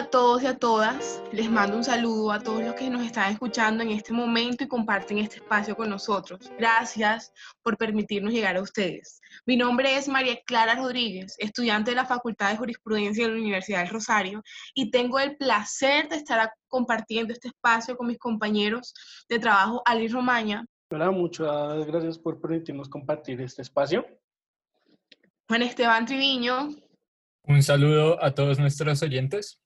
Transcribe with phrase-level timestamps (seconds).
[0.00, 1.22] A todos y a todas.
[1.30, 4.66] Les mando un saludo a todos los que nos están escuchando en este momento y
[4.66, 6.50] comparten este espacio con nosotros.
[6.58, 9.20] Gracias por permitirnos llegar a ustedes.
[9.44, 13.80] Mi nombre es María Clara Rodríguez, estudiante de la Facultad de Jurisprudencia de la Universidad
[13.80, 14.42] del Rosario
[14.72, 18.94] y tengo el placer de estar compartiendo este espacio con mis compañeros
[19.28, 20.64] de trabajo Ali Romaña.
[20.90, 24.06] Hola, muchas gracias por permitirnos compartir este espacio.
[25.46, 26.70] Juan Esteban Triviño.
[27.42, 29.60] Un saludo a todos nuestros oyentes.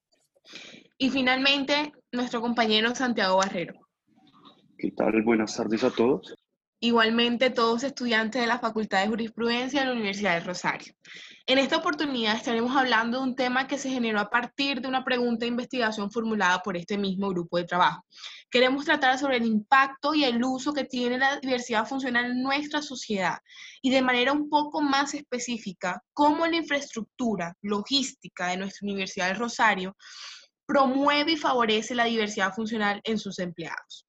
[0.99, 3.75] Y finalmente, nuestro compañero Santiago Barrero.
[4.79, 5.23] ¿Qué tal?
[5.23, 6.35] Buenas tardes a todos.
[6.85, 10.93] Igualmente, todos estudiantes de la Facultad de Jurisprudencia de la Universidad del Rosario.
[11.47, 15.03] En esta oportunidad estaremos hablando de un tema que se generó a partir de una
[15.03, 18.05] pregunta de investigación formulada por este mismo grupo de trabajo.
[18.51, 22.83] Queremos tratar sobre el impacto y el uso que tiene la diversidad funcional en nuestra
[22.83, 23.39] sociedad
[23.81, 29.39] y de manera un poco más específica, cómo la infraestructura logística de nuestra Universidad del
[29.39, 29.97] Rosario
[30.67, 34.04] promueve y favorece la diversidad funcional en sus empleados.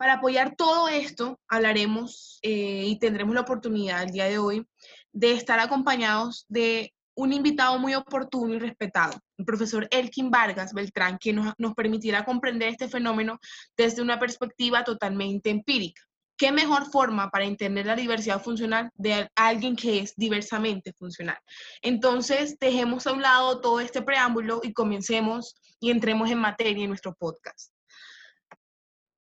[0.00, 4.66] Para apoyar todo esto, hablaremos eh, y tendremos la oportunidad el día de hoy
[5.12, 11.18] de estar acompañados de un invitado muy oportuno y respetado, el profesor Elkin Vargas Beltrán,
[11.18, 13.38] que nos, nos permitirá comprender este fenómeno
[13.76, 16.00] desde una perspectiva totalmente empírica.
[16.38, 21.36] ¿Qué mejor forma para entender la diversidad funcional de alguien que es diversamente funcional?
[21.82, 26.88] Entonces, dejemos a un lado todo este preámbulo y comencemos y entremos en materia en
[26.88, 27.70] nuestro podcast.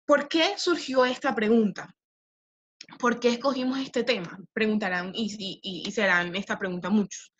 [0.09, 1.95] ¿Por qué surgió esta pregunta?
[2.99, 4.39] ¿Por qué escogimos este tema?
[4.55, 7.35] Preguntarán y, y, serán esta pregunta muchos.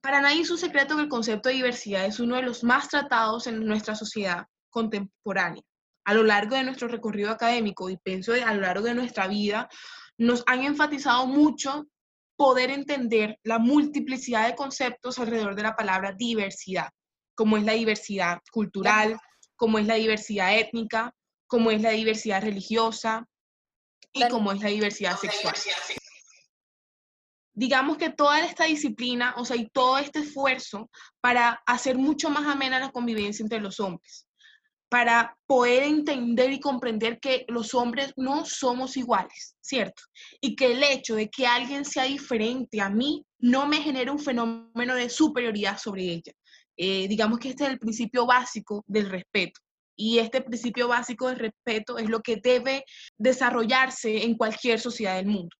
[0.00, 2.88] Para nadie es un secreto que el concepto de diversidad es uno de los más
[2.88, 5.62] tratados en nuestra sociedad contemporánea.
[6.06, 9.68] A lo largo de nuestro recorrido académico y pienso a lo largo de nuestra vida,
[10.16, 11.88] nos han enfatizado mucho
[12.36, 16.88] poder entender la multiplicidad de conceptos alrededor de la palabra diversidad,
[17.34, 19.18] como es la diversidad cultural,
[19.56, 21.14] como es la diversidad étnica,
[21.52, 23.28] como es la diversidad religiosa,
[24.14, 25.54] y como es la diversidad sexual.
[27.52, 30.88] Digamos que toda esta disciplina, o sea, y todo este esfuerzo
[31.20, 34.26] para hacer mucho más amena la convivencia entre los hombres,
[34.88, 40.04] para poder entender y comprender que los hombres no somos iguales, ¿cierto?
[40.40, 44.18] Y que el hecho de que alguien sea diferente a mí no me genera un
[44.18, 46.32] fenómeno de superioridad sobre ella.
[46.78, 49.60] Eh, digamos que este es el principio básico del respeto.
[50.04, 52.84] Y este principio básico de respeto es lo que debe
[53.18, 55.56] desarrollarse en cualquier sociedad del mundo.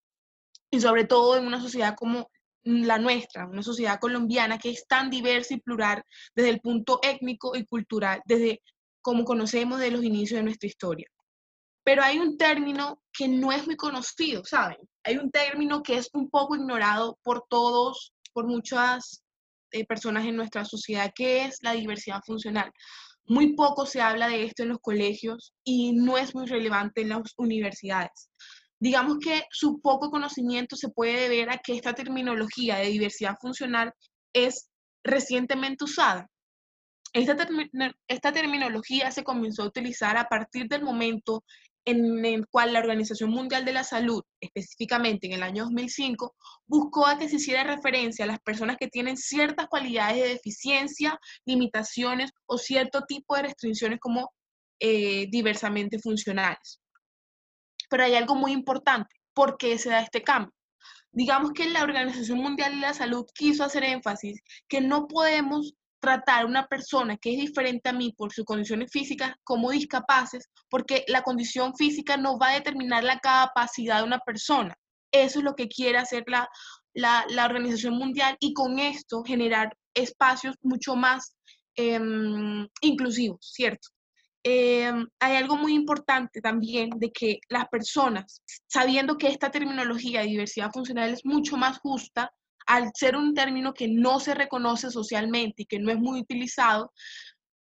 [0.69, 2.29] Y sobre todo en una sociedad como
[2.65, 6.03] la nuestra, una sociedad colombiana que es tan diversa y plural
[6.35, 8.61] desde el punto étnico y cultural, desde
[9.01, 11.07] como conocemos de los inicios de nuestra historia.
[11.85, 14.79] Pero hay un término que no es muy conocido, ¿saben?
[15.05, 19.23] Hay un término que es un poco ignorado por todos, por muchas
[19.71, 22.73] eh, personas en nuestra sociedad, que es la diversidad funcional.
[23.33, 27.09] Muy poco se habla de esto en los colegios y no es muy relevante en
[27.09, 28.29] las universidades.
[28.79, 33.91] Digamos que su poco conocimiento se puede deber a que esta terminología de diversidad funcional
[34.35, 34.69] es
[35.03, 36.27] recientemente usada.
[37.15, 37.49] Esta,
[38.07, 41.43] esta, terminología se comenzó a utilizar a partir del momento
[41.85, 46.35] en el cual la Organización Mundial de la Salud, específicamente en el año 2005,
[46.67, 51.19] buscó a que se hiciera referencia a las personas que tienen ciertas cualidades de deficiencia,
[51.45, 54.33] limitaciones o cierto tipo de restricciones como
[54.81, 56.81] eh, diversamente funcionales.
[57.91, 59.15] Pero hay algo muy importante.
[59.35, 60.53] ¿Por qué se da este cambio?
[61.11, 66.43] Digamos que la Organización Mundial de la Salud quiso hacer énfasis que no podemos tratar
[66.43, 71.05] a una persona que es diferente a mí por sus condiciones físicas como discapaces, porque
[71.07, 74.75] la condición física no va a determinar la capacidad de una persona.
[75.13, 76.49] Eso es lo que quiere hacer la,
[76.95, 81.37] la, Organización Mundial y con esto generar espacios mucho más
[81.77, 83.89] em, inclusivos, ¿cierto?
[84.43, 90.27] Em, hay algo muy importante también de que las personas, sabiendo que esta terminología de
[90.27, 92.33] diversidad funcional es mucho más justa,
[92.73, 96.91] al ser un término que no se reconoce socialmente y que no es muy utilizado,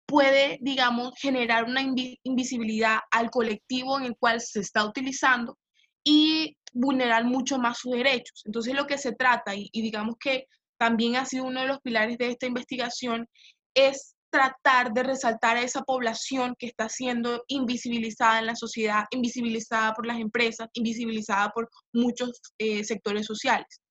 [0.05, 1.81] puede, digamos, generar una
[2.23, 5.57] invisibilidad al colectivo en el cual se está utilizando
[6.03, 8.41] y vulnerar mucho más sus derechos.
[8.45, 12.17] Entonces, lo que se trata, y, digamos que también ha sido uno de los pilares
[12.17, 13.29] de esta investigación,
[13.73, 19.93] es tratar de resaltar a esa población que está siendo invisibilizada en la sociedad, invisibilizada
[19.93, 23.81] por las empresas, invisibilizada por muchos eh, sectores sociales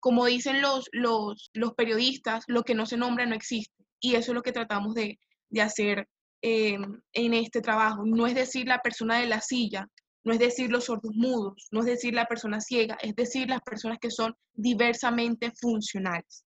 [0.00, 3.74] como dicen los, los, periodistas, lo que no se nombra no existe.
[4.00, 5.18] Y eso es lo que tratamos de,
[5.60, 6.08] hacer
[6.42, 6.78] eh,
[7.12, 8.04] en este trabajo.
[8.04, 9.86] No es decir la persona de la silla,
[10.24, 13.60] no es decir los sordos mudos, no es decir la persona ciega, es decir las
[13.60, 16.44] personas que son diversamente funcionales.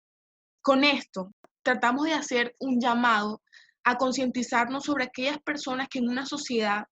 [0.63, 3.43] Con esto, tratamos de hacer un llamado
[3.85, 6.85] a concientizarnos sobre aquellas personas que en una sociedad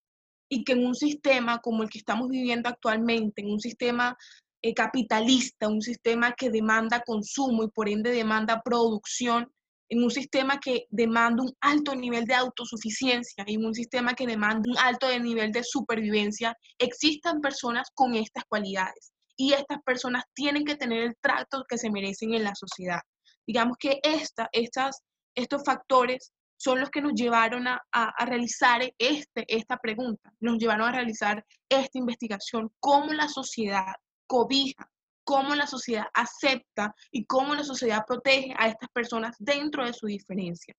[0.49, 4.17] y que en un sistema como el que estamos viviendo actualmente, en un sistema
[4.67, 9.49] eh, capitalista, un sistema que demanda consumo y por ende demanda producción,
[9.89, 14.69] en un sistema que demanda un alto nivel de autosuficiencia, en un sistema que demanda
[14.69, 19.13] un alto nivel de supervivencia, existan personas con estas cualidades.
[19.37, 23.01] Y estas personas tienen que tener el trato que se merecen en la sociedad.
[23.47, 25.03] Digamos que esta, estas,
[25.37, 30.89] estos factores son los que nos llevaron a, a, realizar este, esta pregunta, nos llevaron
[30.89, 33.93] a realizar esta investigación, cómo la sociedad
[34.27, 34.91] cobija,
[35.25, 40.07] cómo la sociedad acepta y cómo la sociedad protege a estas personas dentro de su
[40.07, 40.75] diferencia.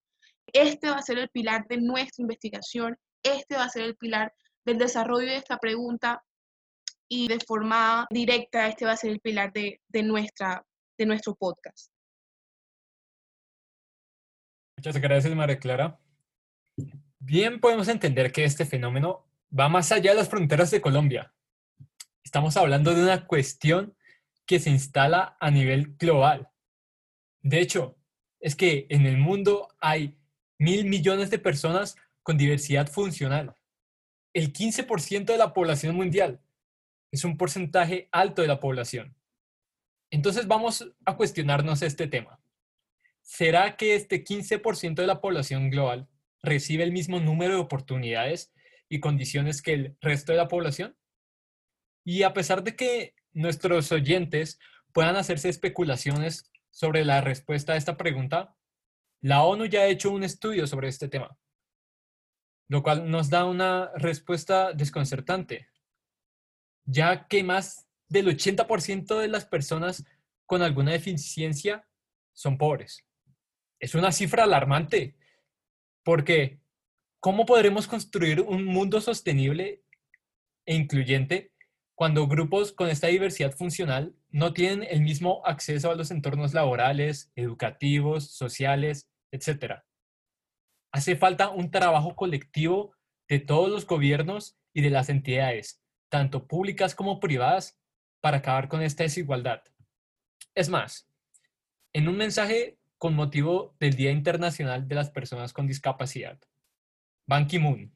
[0.47, 4.33] Este va a ser el pilar de nuestra investigación, este va a ser el pilar
[4.65, 6.23] del desarrollo de esta pregunta
[7.09, 10.65] y de forma directa este va a ser el pilar de, nuestra,
[10.97, 11.91] de nuestro podcast.
[14.77, 15.99] Muchas gracias, María Clara.
[17.19, 19.25] Bien podemos entender que este fenómeno
[19.57, 21.33] va más allá de las fronteras de Colombia.
[22.27, 23.95] Estamos hablando de una cuestión
[24.45, 26.49] que se instala a nivel global.
[27.41, 27.95] De hecho,
[28.41, 30.17] es que en el mundo hay
[30.59, 33.55] mil millones de personas con diversidad funcional.
[34.33, 36.41] El 15% de la población mundial
[37.11, 39.15] es un porcentaje alto de la población.
[40.11, 42.41] Entonces vamos a cuestionarnos este tema.
[43.21, 46.09] ¿será que este 15% de la población global
[46.43, 48.51] recibe el mismo número de oportunidades
[48.89, 50.97] y condiciones que el resto de la población?
[52.07, 54.59] Y a pesar de que nuestros oyentes
[54.93, 58.55] puedan hacerse especulaciones sobre la respuesta a esta pregunta,
[59.19, 61.37] la ONU ya ha hecho un estudio sobre este tema,
[62.69, 65.67] lo cual nos da una respuesta desconcertante,
[66.85, 70.05] ya que más del 80% de las personas
[70.45, 71.89] con alguna deficiencia
[72.31, 73.03] son pobres.
[73.81, 75.17] Es una cifra alarmante,
[76.03, 76.61] porque
[77.19, 79.83] ¿cómo podremos construir un mundo sostenible
[80.65, 81.51] e incluyente
[81.97, 87.31] cuando grupos con esta diversidad funcional no tienen el mismo acceso a los entornos laborales,
[87.35, 89.83] educativos, sociales, etcétera?
[90.91, 92.93] Hace falta un trabajo colectivo
[93.27, 97.79] de todos los gobiernos y de las entidades, tanto públicas como privadas,
[98.21, 99.63] para acabar con esta desigualdad.
[100.53, 101.09] Es más,
[101.93, 106.39] en un mensaje con motivo del Día Internacional de las Personas con Discapacidad.
[107.25, 107.91] Ban Ki-moon,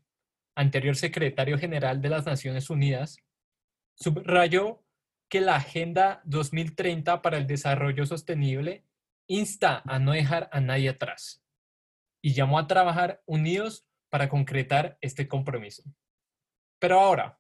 [0.55, 3.19] anterior secretario general de las Naciones Unidas,
[4.01, 4.83] subrayó
[5.29, 8.83] que la Agenda 2030 para el Desarrollo Sostenible
[9.27, 11.43] insta a no dejar a nadie atrás
[12.21, 15.83] y llamó a trabajar unidos para concretar este compromiso.
[16.79, 17.39] Pero ahora,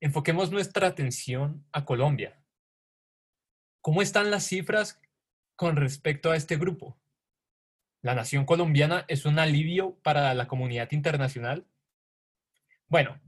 [0.00, 2.42] enfoquemos nuestra atención a Colombia.
[3.82, 5.00] ¿Cómo están las cifras
[5.54, 6.98] con respecto a este grupo?
[8.02, 11.66] ¿La nación colombiana es un alivio para la comunidad internacional?
[12.88, 13.20] Bueno,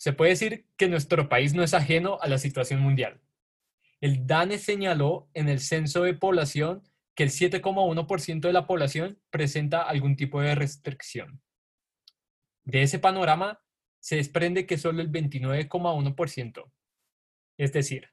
[0.00, 3.20] se puede decir que nuestro país no es ajeno a la situación mundial.
[4.00, 6.82] El DANE señaló en el censo de población
[7.14, 11.42] que el 7,1% de la población presenta algún tipo de restricción.
[12.64, 13.60] De ese panorama
[13.98, 16.72] se desprende que solo el 29,1%,
[17.58, 18.08] es decir,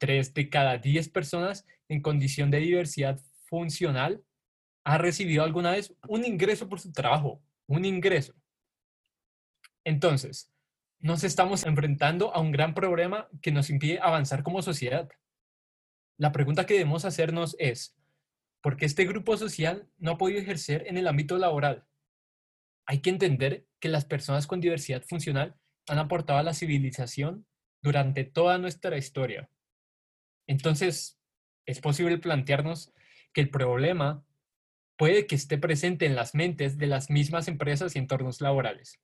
[0.00, 4.22] 3 de cada 10 personas en condición de diversidad funcional
[4.84, 8.34] ha recibido alguna vez un ingreso por su trabajo, un ingreso.
[9.82, 10.52] Entonces,
[11.02, 15.10] nos estamos enfrentando a un gran problema que nos impide avanzar como sociedad.
[16.16, 17.96] La pregunta que debemos hacernos es,
[18.60, 21.84] ¿por qué este grupo social no ha podido ejercer en el ámbito laboral?
[22.86, 25.56] Hay que entender que las personas con diversidad funcional
[25.88, 27.46] han aportado a la civilización
[27.82, 29.50] durante toda nuestra historia.
[30.46, 31.18] Entonces,
[31.66, 32.92] es posible plantearnos
[33.32, 34.24] que el problema
[34.96, 39.00] puede que esté presente en las mentes de las mismas empresas y entornos laborales.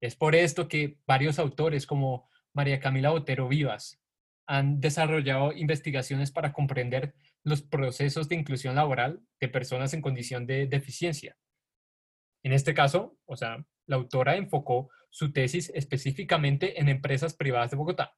[0.00, 4.00] Es por esto que varios autores como María Camila Botero Vivas
[4.46, 10.66] han desarrollado investigaciones para comprender los procesos de inclusión laboral de personas en condición de
[10.66, 11.36] deficiencia.
[12.42, 17.76] En este caso, o sea, la autora enfocó su tesis específicamente en empresas privadas de
[17.76, 18.16] Bogotá.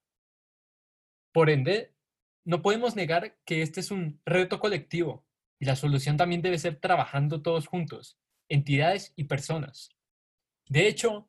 [1.32, 1.94] Por ende,
[2.44, 5.26] no podemos negar que este es un reto colectivo
[5.60, 8.18] y la solución también debe ser trabajando todos juntos,
[8.48, 9.90] entidades y personas.
[10.66, 11.28] De hecho,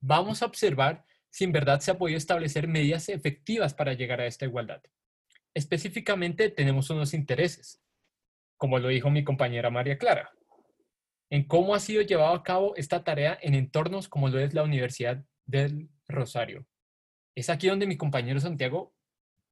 [0.00, 4.26] vamos a observar si en verdad se ha podido establecer medidas efectivas para llegar a
[4.26, 4.82] esta igualdad.
[5.54, 7.82] Específicamente tenemos unos intereses,
[8.56, 10.30] como lo dijo mi compañera María Clara,
[11.30, 14.62] en cómo ha sido llevado a cabo esta tarea en entornos como lo es la
[14.62, 16.66] Universidad del Rosario.
[17.34, 18.94] Es aquí donde mi compañero Santiago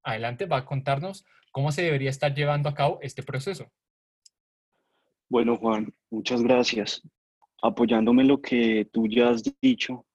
[0.03, 3.71] adelante va a contarnos cómo se debería estar llevando a cabo este proceso.
[5.29, 7.03] Bueno, Juan, Muchas gracias.
[7.63, 10.06] Apoyándome lo que tú ya has dicho,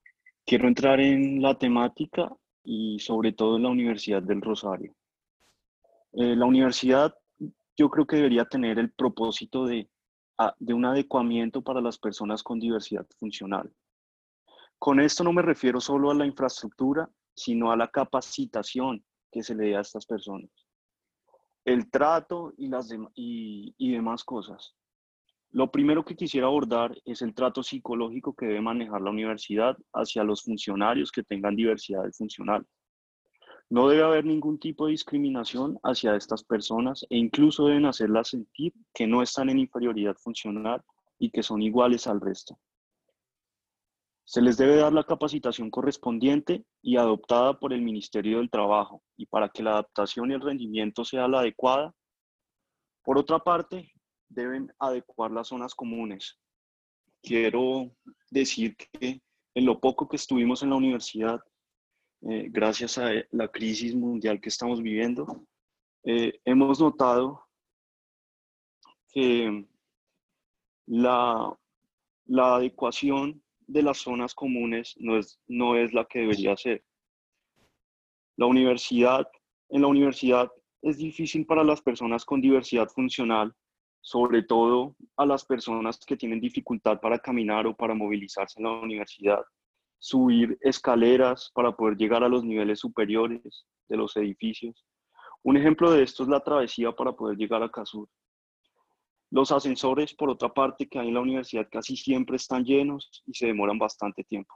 [0.51, 2.29] quiero entrar en la temática
[2.61, 4.93] y sobre todo en la Universidad del Rosario.
[6.11, 7.15] Eh, la universidad
[7.77, 9.89] yo creo que debería tener el propósito de,
[10.59, 13.71] de un adecuamiento para las personas con diversidad funcional.
[14.77, 19.55] Con esto no me refiero solo a la infraestructura, sino a la capacitación que se
[19.55, 20.49] le da a estas personas,
[21.63, 24.75] el trato y, las y, y demás cosas.
[25.53, 30.23] Lo primero que quisiera abordar es el trato psicológico que debe manejar la universidad hacia
[30.23, 32.65] los funcionarios que tengan diversidad funcional.
[33.69, 38.73] No debe haber ningún tipo de discriminación hacia estas personas e incluso deben hacerlas sentir
[38.93, 40.81] que no están en inferioridad funcional
[41.19, 42.57] y que son iguales al resto.
[44.23, 49.25] Se les debe dar la capacitación correspondiente y adoptada por el Ministerio del Trabajo y
[49.25, 51.93] para que la adaptación y el rendimiento sea la adecuada.
[53.03, 53.91] Por otra parte,
[54.33, 56.39] deben adecuar las zonas comunes.
[57.21, 57.91] Quiero
[58.29, 59.21] decir que
[59.53, 61.41] en lo poco que estuvimos en la universidad,
[62.21, 65.45] eh, gracias a la crisis mundial que estamos viviendo,
[66.03, 67.45] eh, hemos notado
[69.09, 69.67] que
[70.87, 71.57] la,
[72.25, 76.83] la adecuación de las zonas comunes no es, no es la que debería ser.
[78.37, 79.27] La universidad,
[79.69, 83.53] en la universidad es difícil para las personas con diversidad funcional
[84.01, 88.71] sobre todo a las personas que tienen dificultad para caminar o para movilizarse en la
[88.71, 89.43] universidad,
[89.99, 94.83] subir escaleras para poder llegar a los niveles superiores de los edificios.
[95.43, 98.09] Un ejemplo de esto es la travesía para poder llegar a Casur.
[99.29, 103.33] Los ascensores, por otra parte, que hay en la universidad casi siempre están llenos y
[103.33, 104.53] se demoran bastante tiempo.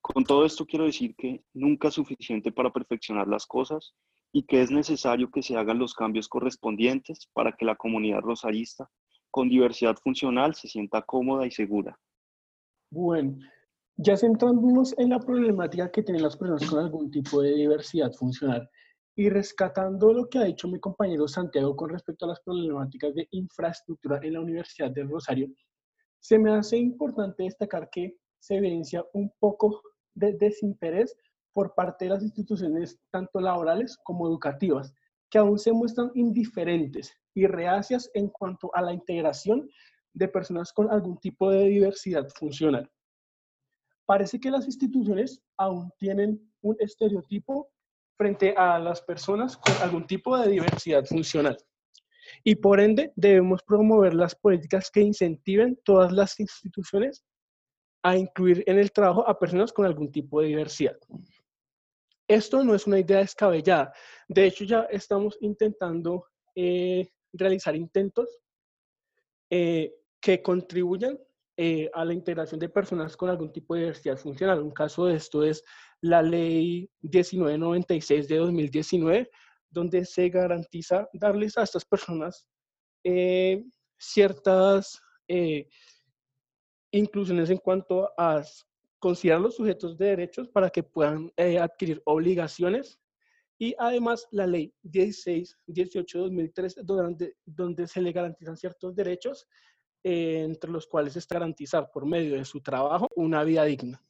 [0.00, 3.94] Con todo esto quiero decir que nunca es suficiente para perfeccionar las cosas
[4.32, 8.90] y que es necesario que se hagan los cambios correspondientes para que la comunidad rosarista
[9.30, 11.98] con diversidad funcional se sienta cómoda y segura.
[12.90, 13.38] Bueno,
[13.96, 18.68] ya centrándonos en la problemática que tienen las personas con algún tipo de diversidad funcional
[19.16, 23.28] y rescatando lo que ha dicho mi compañero Santiago con respecto a las problemáticas de
[23.32, 25.48] infraestructura en la Universidad del Rosario,
[26.18, 29.82] se me hace importante destacar que se evidencia un poco
[30.14, 31.16] de desinterés
[31.52, 34.94] por parte de las instituciones tanto laborales como educativas,
[35.30, 39.68] que aún se muestran indiferentes y reacias en cuanto a la integración
[40.12, 42.90] de personas con algún tipo de diversidad funcional.
[44.04, 47.70] Parece que las instituciones aún tienen un estereotipo
[48.16, 51.56] frente a las personas con algún tipo de diversidad funcional.
[52.44, 57.24] Y por ende debemos promover las políticas que incentiven todas las instituciones
[58.02, 60.96] a incluir en el trabajo a personas con algún tipo de diversidad.
[62.30, 63.92] Esto no es una idea descabellada.
[64.28, 68.28] De hecho, ya estamos intentando eh, realizar intentos
[69.50, 71.18] eh, que contribuyan
[71.56, 74.62] eh, a la integración de personas con algún tipo de diversidad funcional.
[74.62, 75.64] Un caso de esto es
[76.02, 79.30] la ley 1996 de 2019,
[79.68, 82.46] donde se garantiza darles a estas personas
[83.98, 85.00] ciertas
[86.92, 88.44] inclusiones en cuanto a
[89.00, 93.00] considerar los sujetos de derechos para que puedan eh, adquirir obligaciones
[93.58, 99.48] y además la ley 16, 18 2003, donde, donde se le garantizan ciertos derechos,
[100.02, 104.02] eh, entre los cuales es garantizar por medio de su trabajo una vida digna.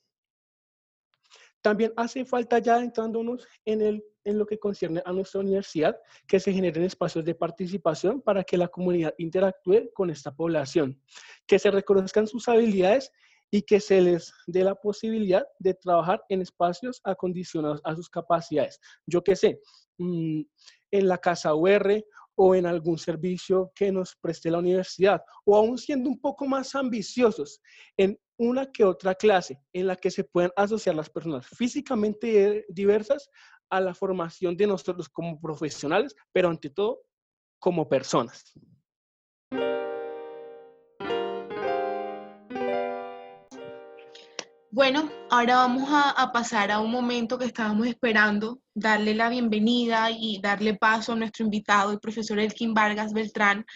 [1.62, 6.40] También hace falta ya entrándonos en, el, en lo que concierne a nuestra universidad, que
[6.40, 11.00] se generen espacios de participación para que la comunidad interactúe con esta población,
[11.46, 13.12] que se reconozcan sus habilidades
[13.50, 18.78] y que se les dé la posibilidad de trabajar en espacios acondicionados a sus capacidades.
[19.06, 19.60] Yo qué sé,
[19.98, 20.42] mm,
[20.92, 22.04] en la casa UR
[22.36, 26.74] o en algún servicio que nos preste la universidad, o aún siendo un poco más
[26.74, 27.60] ambiciosos,
[27.96, 33.28] en una que otra clase en la que se puedan asociar las personas físicamente diversas
[33.68, 37.02] a la formación de nosotros como profesionales, pero ante todo
[37.58, 38.42] como personas.
[44.72, 50.40] Bueno, ahora vamos a, pasar a un momento que estábamos esperando, darle la bienvenida y
[50.40, 53.66] darle paso a nuestro invitado, el profesor Elkin Vargas Beltrán.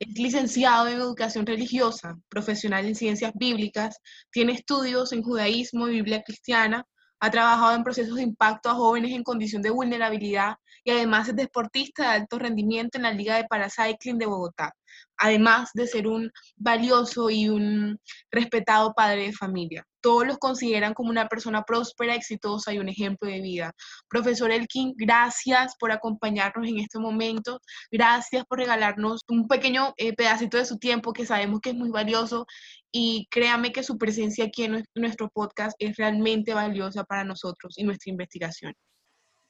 [0.00, 3.98] Es licenciado en educación religiosa, profesional en ciencias bíblicas,
[4.32, 6.84] tiene estudios en judaísmo y Biblia cristiana,
[7.20, 11.36] ha trabajado en procesos de impacto a jóvenes en condición de vulnerabilidad y además es
[11.36, 14.72] deportista de alto rendimiento en la Liga de Paracycling de Bogotá,
[15.16, 18.00] además de ser un valioso y un
[18.32, 19.86] respetado padre de familia.
[20.00, 23.72] Todos los consideran como una persona próspera, exitosa y un ejemplo de vida.
[24.08, 30.56] Profesor Elkin, gracias por acompañarnos en este momento, gracias por regalarnos un pequeño eh, pedacito
[30.56, 32.46] de su tiempo que sabemos que es muy valioso
[32.92, 37.84] y créame que su presencia aquí en nuestro podcast es realmente valiosa para nosotros y
[37.84, 38.74] nuestra investigación.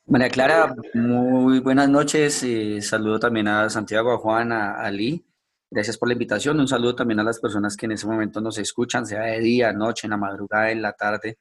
[0.07, 2.42] María Clara, muy buenas noches.
[2.42, 5.25] Eh, saludo también a Santiago, a Juan, a Ali.
[5.70, 6.58] Gracias por la invitación.
[6.58, 9.72] Un saludo también a las personas que en ese momento nos escuchan, sea de día,
[9.72, 11.38] noche, en la madrugada, en la tarde.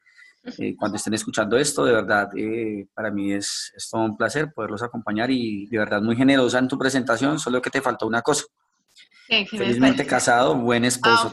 [0.57, 4.53] Eh, cuando estén escuchando esto, de verdad, eh, para mí es, es, todo un placer
[4.53, 8.21] poderlos acompañar y de verdad muy generosa en tu presentación, solo que te faltó una
[8.21, 8.45] cosa.
[9.27, 11.31] Felizmente casado, buen esposo.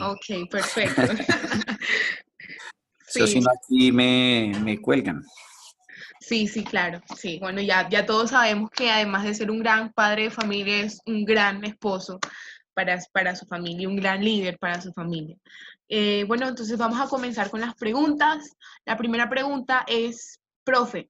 [0.00, 1.02] Ah, ok, perfecto.
[3.06, 3.26] sí.
[3.26, 5.22] Si no, aquí me, me cuelgan.
[6.28, 7.38] Sí, sí, claro, sí.
[7.40, 11.00] Bueno, ya, ya todos sabemos que además de ser un gran padre de familia, es
[11.06, 12.18] un gran esposo
[12.74, 15.38] para, para su familia, un gran líder para su familia.
[15.88, 18.54] Eh, bueno, entonces vamos a comenzar con las preguntas.
[18.84, 21.08] La primera pregunta es, profe,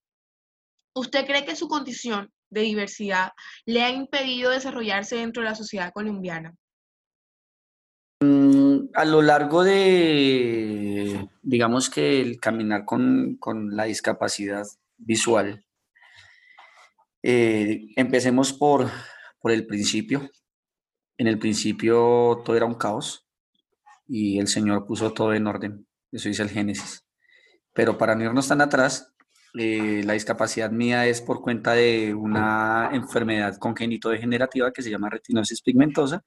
[0.95, 3.33] ¿usted cree que su condición de diversidad
[3.67, 6.55] le ha impedido desarrollarse dentro de la sociedad colombiana?
[8.21, 14.65] Mm, a lo largo de, digamos que el caminar con, con la discapacidad,
[14.99, 15.65] visual.
[17.23, 18.91] Eh, empecemos por,
[19.41, 20.31] por el principio.
[21.17, 23.27] En el principio todo era un caos
[24.07, 25.87] y el Señor puso todo en orden.
[26.13, 27.05] Eso dice el Génesis.
[27.73, 29.15] Pero para no irnos tan atrás,
[29.55, 35.11] eh, la discapacidad mía es por cuenta de una enfermedad congénito degenerativa que se llama
[35.11, 36.25] retinosis pigmentosa,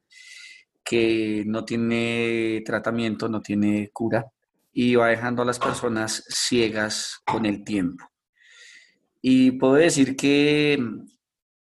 [0.84, 4.25] que no tiene tratamiento, no tiene cura
[4.74, 8.11] y va dejando a las personas ciegas con el tiempo.
[9.22, 10.80] Y puedo decir que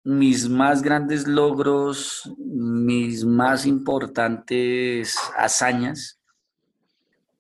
[0.05, 6.21] mis más grandes logros, mis más importantes hazañas,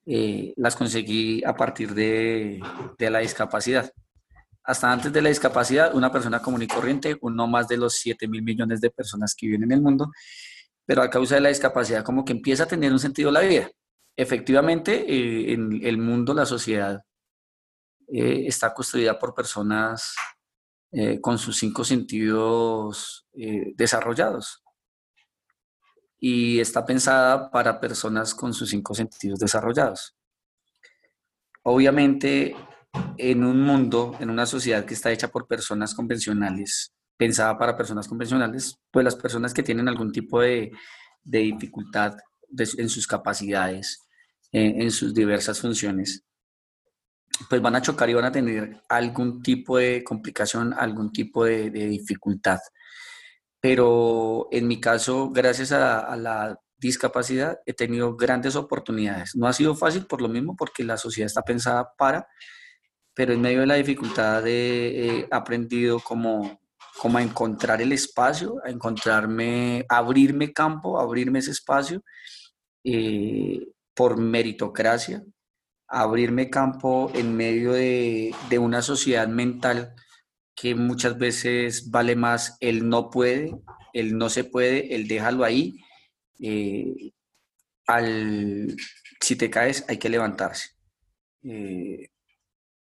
[0.06, 2.60] eh, las conseguí a partir de,
[2.98, 3.92] la discapacidad.
[4.64, 8.26] Hasta antes de la discapacidad, una persona común y corriente, uno más de los 7
[8.26, 10.10] mil millones de personas que viven en el mundo,
[10.84, 13.70] pero a causa de la discapacidad como que empieza a tener un sentido la vida.
[14.16, 17.02] Efectivamente, eh, en el mundo, la sociedad
[18.08, 20.14] eh, está construida por personas
[20.92, 24.62] eh, con sus cinco sentidos eh, desarrollados
[26.18, 30.16] y está pensada para personas con sus cinco sentidos desarrollados.
[31.64, 32.54] Obviamente,
[33.18, 38.06] en un mundo, en una sociedad que está hecha por personas convencionales, pensada para personas
[38.06, 40.70] convencionales, pues las personas que tienen algún tipo de,
[41.24, 42.16] dificultad
[42.56, 44.06] en sus capacidades,
[44.52, 46.24] en sus diversas funciones,
[47.48, 51.70] pues van a chocar y van a tener algún tipo de complicación, algún tipo de,
[51.70, 52.58] dificultad.
[53.60, 59.34] Pero en mi caso, gracias a, la discapacidad, he tenido grandes oportunidades.
[59.34, 62.28] No ha sido fácil por lo mismo, porque la sociedad está pensada para,
[63.14, 66.60] pero en medio de la dificultad he, aprendido como,
[66.98, 72.02] como a encontrar el espacio, a encontrarme, abrirme campo, abrirme ese espacio
[72.84, 75.24] eh, por meritocracia,
[75.88, 79.94] abrirme campo en medio de, una sociedad mental
[80.54, 83.54] que muchas veces vale más el no puede,
[83.92, 85.78] el no se puede, el déjalo ahí.
[86.40, 87.12] Eh,
[87.86, 88.76] al,
[89.20, 90.70] si te caes hay que levantarse.
[91.42, 92.10] Eh,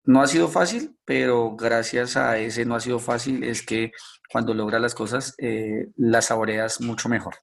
[0.05, 3.93] no ha sido fácil, pero gracias a ese no ha sido fácil es que
[4.31, 7.37] cuando logra las cosas eh, las saboreas mucho mejor.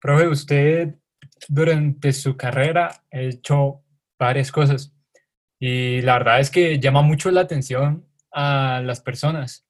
[0.00, 0.94] Profe, usted
[1.48, 3.81] durante su carrera ha hecho
[4.26, 4.94] varias cosas.
[5.58, 9.66] Y la verdad es que llama mucho la atención a las personas.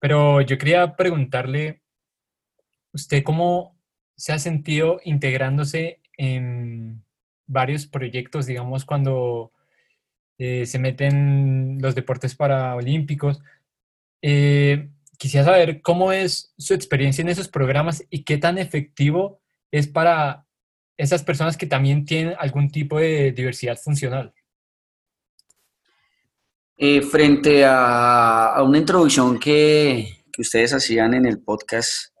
[0.00, 1.82] Pero yo quería preguntarle,
[2.92, 3.78] ¿usted cómo
[4.16, 7.04] se ha sentido integrándose en
[7.46, 9.52] varios proyectos, digamos, cuando
[10.38, 13.40] eh, se meten los deportes paraolímpicos?
[14.22, 19.86] Eh, quisiera saber cómo es su experiencia en esos programas y qué tan efectivo es
[19.86, 20.45] para
[20.96, 24.32] esas personas que también tienen algún tipo de diversidad funcional?
[26.78, 32.12] Eh, frente a, una introducción que, ustedes hacían en el podcast,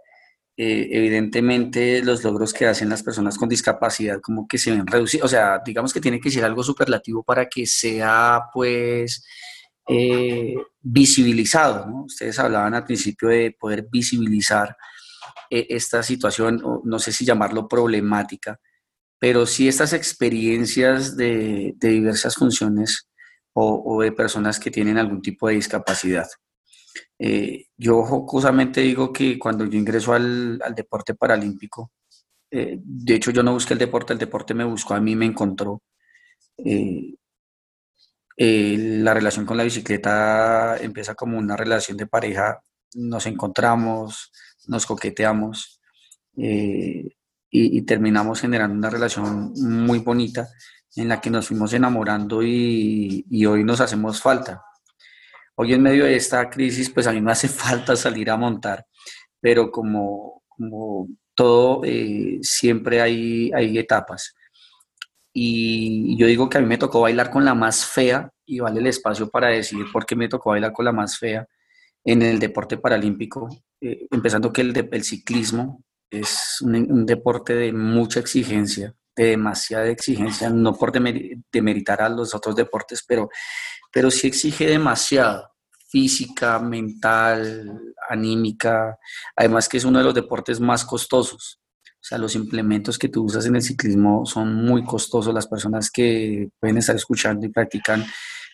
[0.56, 5.26] eh, evidentemente los logros que hacen las personas con discapacidad como que se ven reducidos,
[5.26, 9.26] o sea, digamos que tiene que ser algo superlativo para que sea pues
[9.86, 14.74] eh, visibilizado, Ustedes hablaban al principio de poder visibilizar
[15.50, 18.58] esta situación, no sé si llamarlo problemática,
[19.18, 23.08] pero sí estas experiencias de, diversas funciones
[23.52, 26.28] o, de personas que tienen algún tipo de discapacidad.
[27.18, 31.92] Eh, yo jocosamente digo que cuando yo ingreso al, deporte paralímpico,
[32.50, 35.24] eh, de hecho yo no busqué el deporte, el deporte me buscó, a mí me
[35.26, 35.82] encontró.
[36.58, 37.16] Eh,
[38.38, 42.60] la relación con la bicicleta empieza como una relación de pareja,
[42.94, 44.30] nos encontramos,
[44.66, 45.80] nos coqueteamos
[47.58, 50.48] y, terminamos generando una relación muy bonita
[50.94, 54.62] en la que nos fuimos enamorando y, y hoy nos hacemos falta
[55.58, 58.86] Hoy en medio de esta crisis, pues a mí me hace falta salir a montar,
[59.40, 64.34] pero como, como todo, eh, siempre hay, hay etapas.
[65.32, 68.80] Y yo digo que a mí me tocó bailar con la más fea, y vale
[68.80, 71.46] el espacio para decir por qué me tocó bailar con la más fea
[72.04, 73.48] en el deporte paralímpico,
[73.80, 80.50] eh, empezando que el, el ciclismo es un, deporte de mucha exigencia, de demasiada exigencia,
[80.50, 83.28] no por demeritar a los otros deportes, pero
[83.96, 85.52] pero sí exige demasiado,
[85.88, 88.98] física, mental, anímica,
[89.34, 91.60] además que es uno de los deportes más costosos.
[91.94, 95.32] O sea, los implementos que tú usas en el ciclismo son muy costosos.
[95.32, 98.04] Las personas que pueden estar escuchando y practican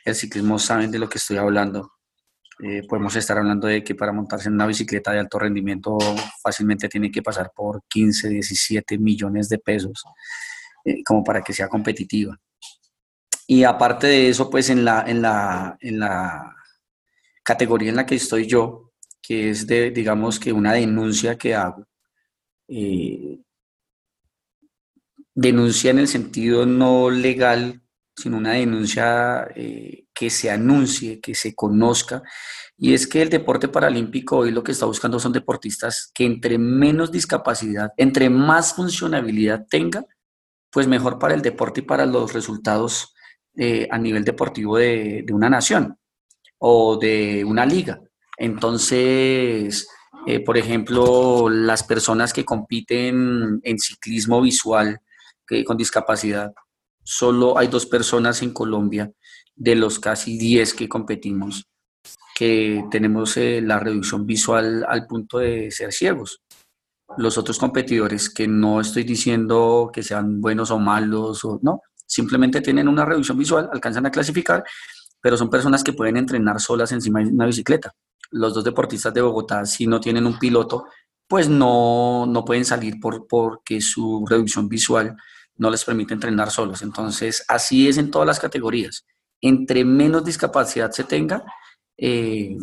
[0.04, 1.90] el ciclismo saben de lo que estoy hablando.
[2.64, 5.98] Eh, podemos estar hablando de que para montarse en una bicicleta de alto rendimiento
[6.40, 10.04] fácilmente tiene que pasar por 15, 17 millones de pesos
[10.84, 12.38] eh, como para que sea competitiva.
[13.48, 16.54] Y aparte de eso, pues en la, en la, en la
[17.42, 21.84] categoría en la que estoy yo, que es de, digamos que una denuncia que hago,
[22.68, 23.40] eh,
[25.34, 27.81] denuncia en el sentido no legal,
[28.16, 32.22] sino una denuncia eh, que se anuncie, que se conozca.
[32.76, 36.58] Y es que el deporte paralímpico hoy lo que está buscando son deportistas que entre
[36.58, 40.04] menos discapacidad, entre más funcionabilidad tenga,
[40.70, 43.14] pues mejor para el deporte y para los resultados
[43.56, 45.98] eh, a nivel deportivo de, una nación
[46.58, 48.00] o de una liga.
[48.36, 49.88] Entonces,
[50.26, 55.00] eh, por ejemplo, las personas que compiten en ciclismo visual
[55.66, 56.54] con discapacidad,
[57.04, 59.12] solo hay dos personas en Colombia
[59.54, 61.66] de los casi 10 que competimos
[62.34, 66.42] que tenemos eh, la reducción visual al punto de ser ciegos.
[67.18, 72.60] Los otros competidores, que no estoy diciendo que sean buenos o malos, o, no, simplemente
[72.60, 74.64] tienen una reducción visual, alcanzan a clasificar,
[75.20, 77.92] pero son personas que pueden entrenar solas encima de una bicicleta.
[78.30, 80.86] Los dos deportistas de Bogotá, si no tienen un piloto,
[81.28, 85.16] pues no, no pueden salir por, porque su reducción visual
[85.56, 86.82] no les permite entrenar solos.
[86.82, 89.04] Entonces, así es en todas las categorías.
[89.40, 91.44] Entre menos discapacidad se tenga,
[91.96, 92.56] eh,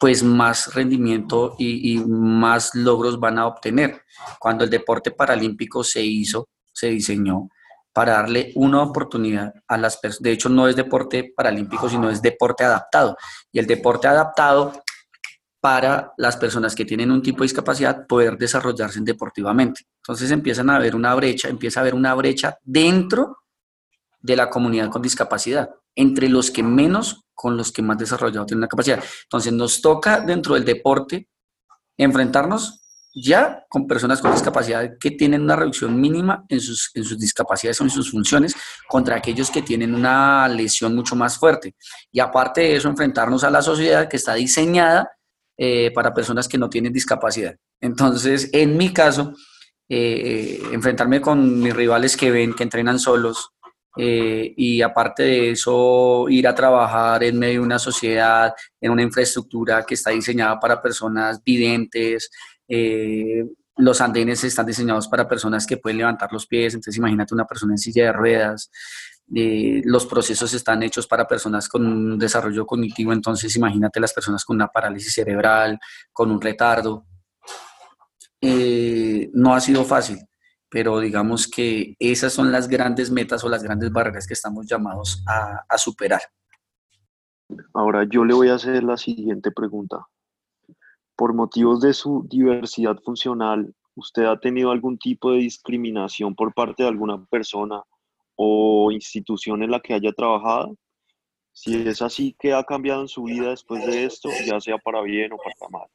[0.00, 4.02] pues más rendimiento y, y, más logros van a obtener.
[4.38, 7.48] Cuando el deporte paralímpico se hizo, se diseñó,
[7.92, 10.22] para darle una oportunidad a las personas.
[10.22, 13.16] De hecho, no es deporte paralímpico, sino es deporte adaptado.
[13.50, 14.72] Y el deporte adaptado
[15.62, 19.82] para las personas que tienen un tipo de discapacidad poder desarrollarse deportivamente.
[19.98, 23.38] Entonces empiezan a haber una brecha, empieza a haber una brecha dentro
[24.20, 28.62] de la comunidad con discapacidad, entre los que menos con los que más desarrollado tienen
[28.62, 29.04] la capacidad.
[29.22, 31.28] Entonces nos toca dentro del deporte
[31.96, 32.80] enfrentarnos
[33.14, 37.80] ya con personas con discapacidad que tienen una reducción mínima en sus, en sus discapacidades
[37.80, 38.56] o en sus funciones
[38.88, 41.76] contra aquellos que tienen una lesión mucho más fuerte.
[42.10, 45.08] Y aparte de eso, enfrentarnos a la sociedad que está diseñada
[45.64, 47.54] eh, para personas que no tienen discapacidad.
[47.80, 49.32] Entonces, en mi caso,
[49.88, 53.52] eh, enfrentarme con mis rivales que ven, que entrenan solos,
[53.96, 59.02] eh, y aparte de eso, ir a trabajar en medio de una sociedad, en una
[59.02, 62.28] infraestructura que está diseñada para personas videntes,
[62.66, 63.44] eh,
[63.76, 67.74] los andenes están diseñados para personas que pueden levantar los pies, entonces imagínate una persona
[67.74, 68.68] en silla de ruedas.
[69.34, 74.44] Eh, los procesos están hechos para personas con un desarrollo cognitivo, entonces imagínate las personas
[74.44, 75.78] con una parálisis cerebral,
[76.12, 77.06] con un retardo.
[78.40, 80.18] Eh, no ha sido fácil,
[80.68, 85.22] pero digamos que esas son las grandes metas o las grandes barreras que estamos llamados
[85.26, 86.22] a superar.
[87.74, 90.06] Ahora yo le voy a hacer la siguiente pregunta
[91.22, 96.82] por motivos de su diversidad funcional, ¿usted ha tenido algún tipo de discriminación por parte
[96.82, 97.82] de alguna persona
[98.44, 100.76] o institución en la que haya trabajado?
[101.52, 105.02] Si es así, ¿qué ha cambiado en su vida después de esto, ya sea para
[105.02, 105.88] bien o para mal?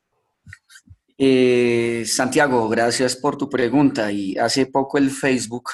[1.17, 4.12] Eh, Santiago, gracias por tu pregunta.
[4.12, 5.71] Y hace poco el Facebook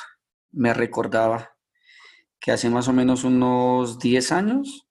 [0.51, 1.55] me recordaba
[2.39, 4.87] que hace más o menos unos 10 años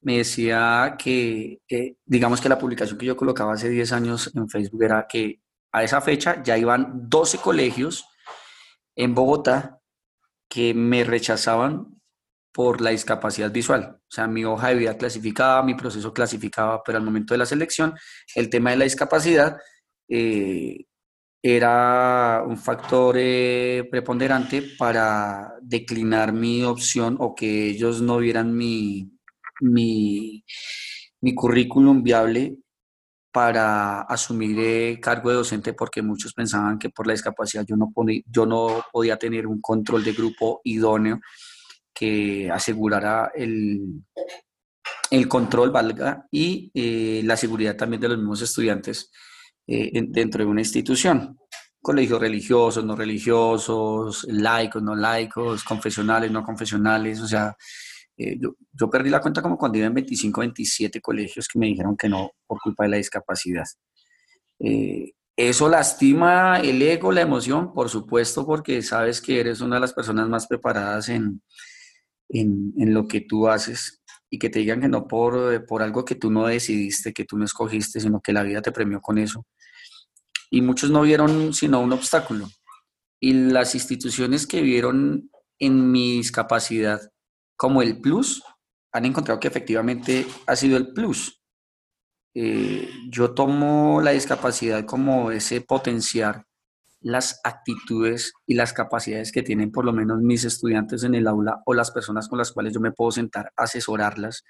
[0.00, 1.60] me decía que,
[2.04, 5.40] digamos que la publicación que yo colocaba hace 10 años en Facebook era que
[5.72, 8.04] a esa fecha ya iban 12 colegios
[8.94, 9.80] en Bogotá
[10.54, 12.00] que me rechazaban
[12.52, 13.98] por la discapacidad visual.
[13.98, 17.46] O sea, mi hoja de vida clasificaba, mi proceso clasificaba, pero al momento de la
[17.46, 17.92] selección,
[18.36, 19.56] el tema de la discapacidad
[20.08, 20.84] eh,
[21.42, 29.10] era un factor eh, preponderante para declinar mi opción o que ellos no vieran mi,
[29.60, 30.44] mi,
[31.20, 32.58] mi currículum viable
[33.34, 37.92] para asumir eh, cargo de docente porque muchos pensaban que por la discapacidad yo no,
[38.26, 41.18] yo no podía tener un control de grupo idóneo
[41.92, 44.04] que asegurara el,
[45.10, 49.10] el control, valga, y eh, la seguridad también de los mismos estudiantes
[49.66, 51.36] eh, dentro de una institución.
[51.82, 57.20] Colegios religiosos, no religiosos, laicos, no laicos, confesionales, no confesionales.
[57.20, 57.56] O sea,
[58.16, 61.96] eh, yo, perdí la cuenta como cuando iba en 25, 27 colegios que me dijeron
[61.96, 63.64] que no por culpa de la discapacidad.
[64.60, 69.80] Eh, eso lastima el ego, la emoción, por supuesto, porque sabes que eres una de
[69.80, 71.42] las personas más preparadas en,
[72.28, 76.04] en, en lo que tú haces y que te digan que no por, por algo
[76.04, 79.18] que tú no decidiste, que tú no escogiste, sino que la vida te premió con
[79.18, 79.44] eso.
[80.50, 82.48] Y muchos no vieron sino un obstáculo.
[83.20, 87.00] Y las instituciones que vieron en mi discapacidad
[87.56, 88.42] como el plus,
[88.92, 91.40] han encontrado que efectivamente ha sido el plus.
[92.34, 96.44] Eh, yo tomo la discapacidad como ese potenciar
[97.00, 101.60] las actitudes y las capacidades que tienen por lo menos mis estudiantes en el aula
[101.66, 104.42] o las personas con las cuales yo me puedo sentar, asesorarlas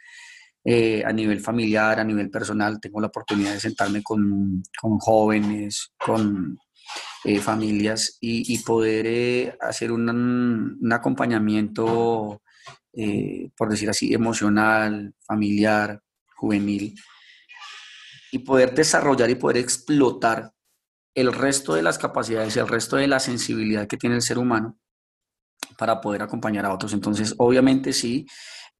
[0.64, 2.80] eh, a nivel familiar, a nivel personal.
[2.80, 6.58] Tengo la oportunidad de sentarme con, con jóvenes, con
[7.24, 10.08] eh, familias y, poder eh, hacer un,
[10.80, 12.40] un acompañamiento,
[13.56, 16.00] por decir así, emocional, familiar,
[16.36, 16.94] juvenil
[18.32, 20.52] y poder desarrollar y poder explotar
[21.14, 24.76] el resto de las capacidades el resto de la sensibilidad que tiene el ser humano
[25.78, 26.92] para poder acompañar a otros.
[26.92, 28.26] Entonces, obviamente sí,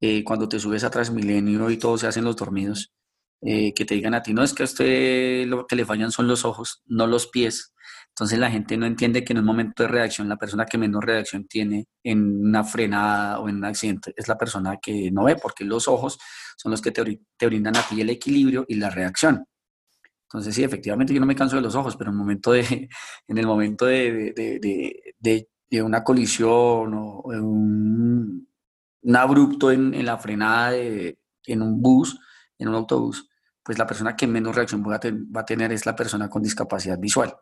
[0.01, 2.93] eh, cuando te subes a Transmilenio y todos se hacen los dormidos,
[3.41, 6.11] eh, que te digan a ti, no es que a usted lo que le fallan
[6.11, 7.73] son los ojos, no los pies.
[8.15, 11.03] Entonces la gente no entiende que en un momento de reacción, la persona que menos
[11.03, 15.35] reacción tiene en una frenada o en un accidente es la persona que no ve,
[15.35, 16.17] porque los ojos
[16.55, 19.45] son los que te, te brindan a ti el equilibrio y la reacción.
[20.29, 22.87] Entonces, sí, efectivamente yo no me canso de los ojos, pero en el momento de,
[23.27, 28.47] en el momento de, de, de, una colisión o un,
[29.01, 32.17] un abrupto en, en, la frenada en un bus,
[32.57, 33.29] en un autobús,
[33.61, 34.99] pues la persona que menos reacción va a,
[35.35, 37.35] va a tener es la persona con discapacidad visual.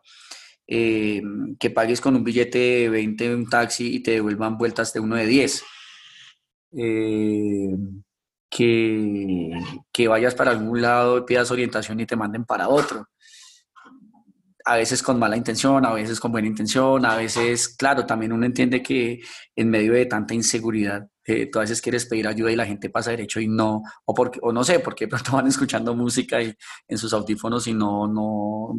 [0.66, 1.22] Eh,
[1.58, 5.00] que pagues con un billete de 20 en un taxi y te devuelvan vueltas de
[5.00, 5.64] uno de 10.
[6.76, 7.76] Eh,
[8.50, 9.50] que,
[9.92, 13.08] que vayas para algún lado y pidas orientación y te manden para otro.
[14.66, 18.46] A veces con mala intención, a veces con buena intención, a veces, claro, también uno
[18.46, 19.20] entiende que
[19.56, 22.90] en medio de tanta inseguridad, eh, tú a veces quieres pedir ayuda y la gente
[22.90, 26.54] pasa derecho y no, o, porque, o no sé, porque pronto van escuchando música y,
[26.88, 28.74] en sus audífonos y no, no,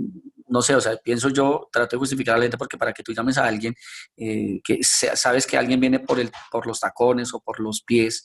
[0.47, 3.03] no sé, o sea, pienso yo, trato de justificar a la gente porque para que
[3.03, 3.73] tú llames a alguien
[4.17, 8.23] eh, que sabes que alguien viene por, el, por los tacones o por los pies,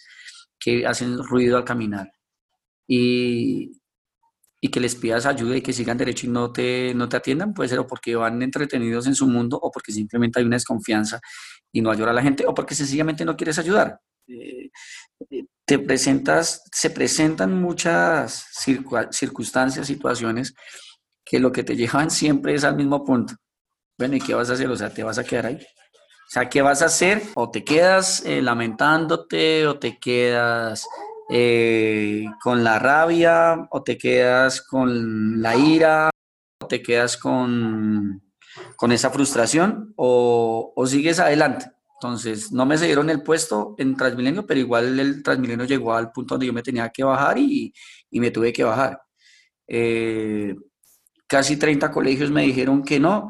[0.59, 2.11] que hacen ruido al caminar
[2.87, 3.81] y,
[4.61, 7.55] y que les pidas ayuda y que sigan derecho y no te, no te atiendan,
[7.55, 11.21] puede ser o porque van entretenidos en su mundo o porque simplemente hay una desconfianza
[11.73, 14.01] y no ayuda a la gente o porque sencillamente no quieres ayudar.
[14.29, 14.71] Eh,
[15.31, 18.47] eh, te presentas, se presentan muchas
[19.11, 20.55] circunstancias, situaciones
[21.31, 23.35] que lo que te llevan siempre es al mismo punto.
[23.97, 24.69] Bueno, ¿y qué vas a hacer?
[24.69, 25.55] O sea, te vas a quedar ahí.
[25.57, 27.23] O sea, ¿qué vas a hacer?
[27.35, 30.89] O te quedas eh, lamentándote, o te quedas
[31.31, 36.11] eh, con la rabia, o te quedas con la ira,
[36.61, 38.23] o te quedas con,
[38.75, 41.67] con esa frustración, o, o, sigues adelante.
[41.95, 46.35] Entonces, no me dieron el puesto en Transmilenio, pero igual el Transmilenio llegó al punto
[46.35, 47.73] donde yo me tenía que bajar y,
[48.11, 49.01] y me tuve que bajar.
[49.69, 50.57] Eh,
[51.31, 53.29] casi 30 colegios me dijeron que no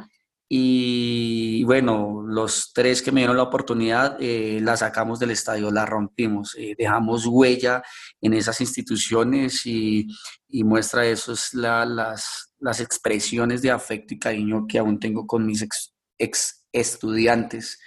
[0.52, 5.86] y bueno, los tres que me dieron la oportunidad, eh, la sacamos del estadio, la
[5.86, 7.84] rompimos, eh, dejamos huella
[8.20, 10.08] en esas instituciones y,
[10.64, 15.62] muestra eso es las, las expresiones de afecto y cariño que aún tengo con mis
[15.62, 17.78] ex, ex estudiantes,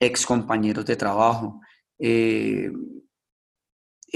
[0.00, 1.60] ex compañeros de trabajo.
[2.00, 2.72] Eh,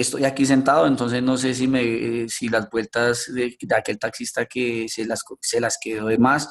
[0.01, 4.87] estoy aquí sentado, entonces no sé si, me, si las vueltas de, aquel taxista que
[4.89, 6.49] se las, se las quedó de más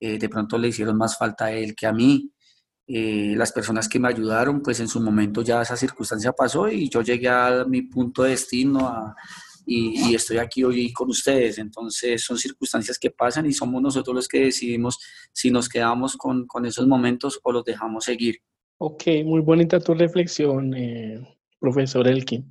[0.00, 2.32] eh, de pronto le hicieron más falta a él que a mí.
[2.86, 6.88] Eh, las personas que me ayudaron, pues en su momento ya esa circunstancia pasó y
[6.88, 9.14] yo llegué a mi punto de destino
[9.66, 11.58] y, estoy aquí hoy con ustedes.
[11.58, 14.98] Entonces son circunstancias que pasan y somos nosotros los que decidimos
[15.32, 18.38] si nos quedamos con, con esos momentos o los dejamos seguir.
[18.78, 21.20] Ok, muy bonita tu reflexión, eh,
[21.60, 22.50] profesor Elkin.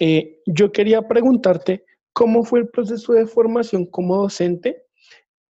[0.00, 4.84] Eh, yo quería preguntarte cómo fue el proceso de formación como docente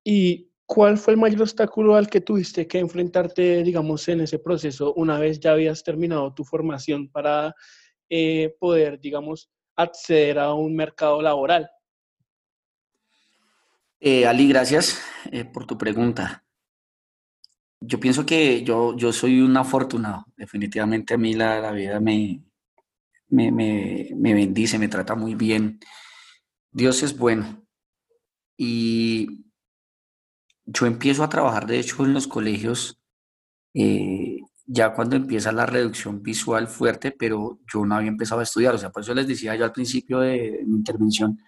[0.02, 4.92] y cuál fue el mayor obstáculo al que tuviste que enfrentarte, digamos, en ese proceso
[4.94, 7.54] una vez ya habías terminado tu formación para
[8.08, 11.70] eh, poder, digamos, acceder a un mercado laboral.
[14.00, 15.02] Eh, Ali, gracias
[15.52, 16.44] por tu pregunta.
[17.80, 20.26] Yo pienso que yo, yo soy un afortunado.
[20.36, 22.42] Definitivamente a mí la, la vida me,
[23.34, 25.80] me, me, me, bendice, me trata muy bien.
[26.70, 27.66] Dios es bueno.
[28.56, 29.46] Y
[30.66, 33.00] yo empiezo a trabajar, de hecho, en los colegios
[33.74, 38.74] eh, ya cuando empieza la reducción visual fuerte, pero yo no había empezado a estudiar.
[38.74, 41.38] O sea, por eso les decía yo al principio de mi intervención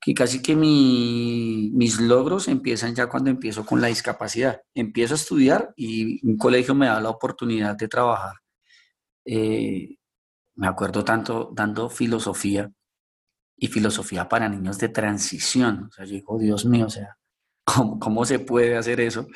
[0.00, 4.60] que casi que mis logros empiezan ya cuando empiezo con la discapacidad.
[4.74, 8.34] Empiezo a estudiar y un colegio me da la oportunidad de trabajar.
[9.24, 9.96] Eh,
[10.56, 12.70] me acuerdo tanto dando filosofía
[13.56, 15.88] y filosofía para niños de transición.
[15.88, 17.16] O sea, yo digo, Dios mío, o sea,
[17.64, 19.26] ¿cómo, cómo se puede hacer eso?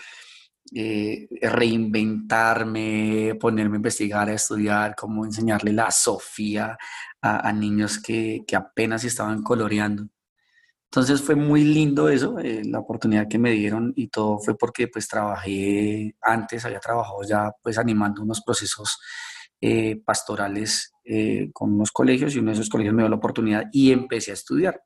[0.74, 6.76] Eh, reinventarme, ponerme a investigar, a estudiar, cómo enseñarle la Sofía
[7.22, 10.08] a, niños que, que, apenas estaban coloreando.
[10.90, 14.88] Entonces fue muy lindo eso, eh, la oportunidad que me dieron y todo fue porque
[14.88, 18.98] pues trabajé antes, había trabajado ya pues animando unos procesos
[19.60, 20.92] eh, pastorales
[21.52, 24.34] con unos colegios y uno de esos colegios me dio la oportunidad y empecé a
[24.34, 24.82] estudiar.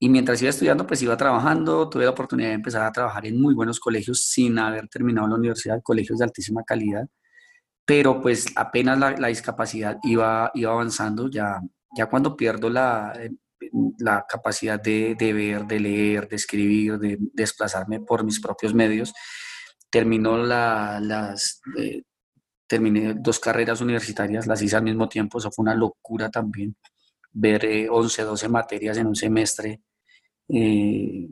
[0.00, 3.40] Y mientras iba estudiando, pues iba trabajando, tuve la oportunidad de empezar a trabajar en
[3.40, 7.08] muy buenos colegios sin haber terminado la universidad, colegios de altísima calidad,
[7.84, 11.60] pero pues apenas la, la discapacidad iba, iba avanzando, ya,
[11.96, 13.12] ya cuando pierdo la,
[13.98, 19.12] la capacidad de, de, ver, de leer, de escribir, de desplazarme por mis propios medios,
[19.90, 21.60] terminó la, las...
[21.76, 22.02] Eh,
[22.68, 26.76] terminé dos carreras universitarias, las hice al mismo tiempo, eso fue una locura también,
[27.32, 29.82] ver 11, eh, 12 materias en un semestre,
[30.48, 31.28] eh,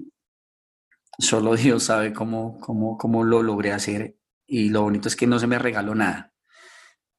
[1.19, 5.39] solo Dios sabe cómo, cómo, cómo, lo logré hacer y lo bonito es que no
[5.39, 6.33] se me regaló nada.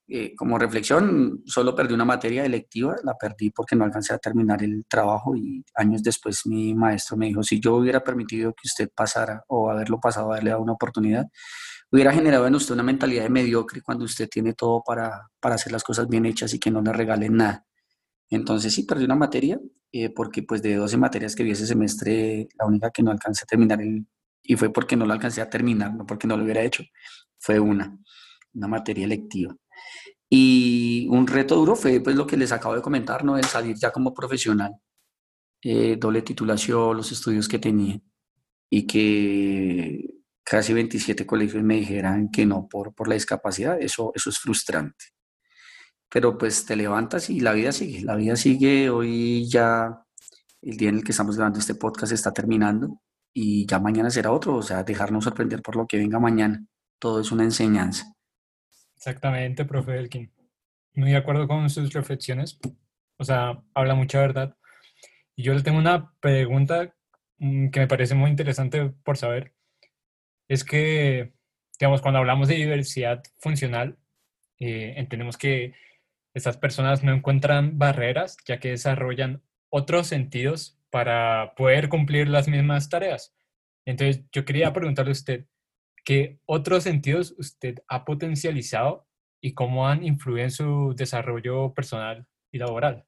[0.10, 4.64] Eh, como reflexión, solo perdí una materia electiva, la perdí porque no alcancé a terminar
[4.64, 8.90] el trabajo y años después mi maestro me dijo, si yo hubiera permitido que usted
[8.96, 11.28] pasara o haberlo pasado, haberle dado una oportunidad,
[11.92, 15.72] hubiera generado en usted una mentalidad de mediocre cuando usted tiene todo para, para hacer
[15.72, 17.66] las cosas bien hechas y que no le regalen nada.
[18.30, 19.60] Entonces sí, perdí una materia,
[19.92, 23.44] eh, porque pues de 12 materias que vi ese semestre, la única que no alcancé
[23.44, 23.80] a terminar,
[24.44, 26.84] y fue porque no la alcancé a terminar, no porque no lo hubiera hecho,
[27.40, 27.98] fue una,
[28.54, 29.56] una materia electiva.
[30.30, 33.38] Y un reto duro fue pues lo que les acabo de comentar, ¿no?
[33.38, 34.74] El salir ya como profesional,
[35.62, 38.00] eh, doble titulación, los estudios que tenía,
[38.70, 40.17] y que
[40.50, 45.18] casi 27 colegios me dijeran que no por, por la discapacidad, eso, eso es frustrante
[46.10, 50.04] pero pues te levantas y la vida sigue, la vida sigue, hoy ya
[50.62, 53.02] el día en el que estamos grabando este podcast está terminando
[53.34, 56.66] y ya mañana será otro, o sea, dejarnos sorprender por lo que venga mañana,
[57.00, 58.06] todo es una enseñanza.
[58.96, 60.34] Exactamente, profe Elkin.
[60.96, 62.58] Muy de acuerdo con sus reflexiones,
[63.18, 64.56] o sea, habla mucha verdad.
[65.36, 66.96] Y yo le tengo una pregunta
[67.38, 69.54] mm, que me parece muy interesante por saber.
[70.48, 71.34] Es que,
[71.80, 73.98] digamos, cuando hablamos de diversidad funcional,
[74.60, 75.74] eh, entendemos que
[76.34, 82.90] estas personas no encuentran barreras ya que desarrollan otros sentidos para poder cumplir las mismas
[82.90, 83.36] tareas.
[83.86, 85.46] Entonces, yo quería preguntarle a usted,
[86.06, 89.08] ¿qué otros sentidos usted ha potencializado
[89.42, 93.06] y cómo han influido en su desarrollo personal y laboral?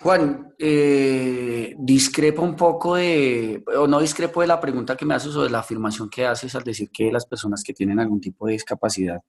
[0.00, 5.36] Juan, eh, discrepo un poco de, o no discrepo de la pregunta que me haces
[5.36, 8.46] o de la afirmación que haces al decir que las personas que tienen algún tipo
[8.46, 9.20] de discapacidad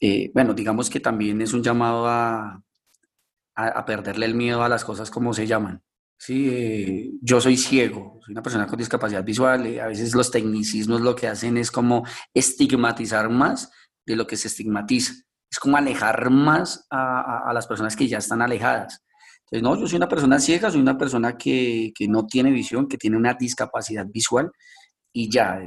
[0.00, 2.62] eh, bueno, digamos que también es un llamado a,
[3.54, 5.82] a, perderle el miedo a las cosas como se llaman.
[6.16, 10.30] Sí, eh, yo soy ciego, soy una persona con discapacidad visual, eh, a veces los
[10.30, 13.70] tecnicismos lo que hacen es como estigmatizar más
[14.04, 15.12] de lo que se estigmatiza,
[15.50, 19.04] es como alejar más a, a, las personas que ya están alejadas.
[19.50, 22.86] Entonces, no, yo soy una persona ciega, soy una persona que, que no tiene visión,
[22.86, 24.50] que tiene una discapacidad visual
[25.12, 25.60] y ya,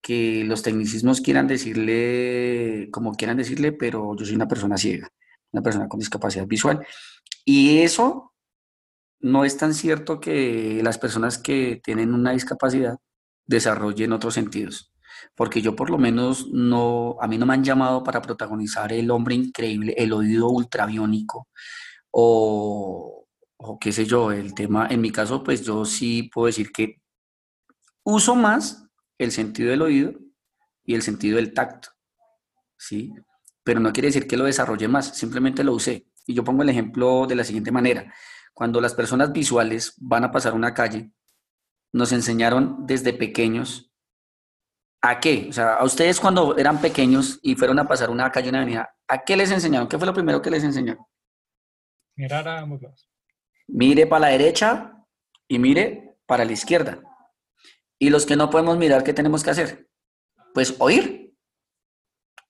[0.00, 5.08] que los tecnicismos quieran decirle como quieran decirle, pero yo soy una persona ciega,
[5.52, 6.86] una persona con discapacidad visual.
[7.44, 8.32] Y eso
[9.20, 12.98] no es tan cierto que las personas que tienen una discapacidad
[13.46, 14.92] desarrollen otros sentidos.
[15.34, 19.10] Porque yo por lo menos no, a mí no me han llamado para protagonizar el
[19.10, 21.48] hombre increíble, el oído ultraviónico
[22.10, 23.26] o,
[23.80, 27.00] qué sé yo, el tema, en mi caso pues yo sí puedo decir que
[28.04, 28.86] uso más
[29.18, 30.12] el sentido del oído
[30.84, 31.90] y el sentido del tacto,
[32.76, 33.12] ¿sí?
[33.68, 36.06] pero no quiere decir que lo desarrolle más, simplemente lo usé.
[36.26, 38.14] Y yo pongo el ejemplo de la siguiente manera.
[38.54, 41.12] Cuando las personas visuales van a pasar una calle,
[41.92, 43.92] nos enseñaron desde pequeños
[45.02, 45.48] a qué.
[45.50, 48.88] O sea, a ustedes cuando eran pequeños y fueron a pasar una calle, una avenida,
[49.06, 49.86] ¿a qué les enseñaron?
[49.86, 51.04] ¿Qué fue lo primero que les enseñaron?
[52.18, 53.08] Mirar a ambos lados.
[53.68, 54.92] Mire para la derecha
[55.46, 57.00] y mire para la izquierda.
[57.96, 59.88] Y los que no podemos mirar, ¿qué tenemos que hacer?
[60.52, 61.36] Pues oír.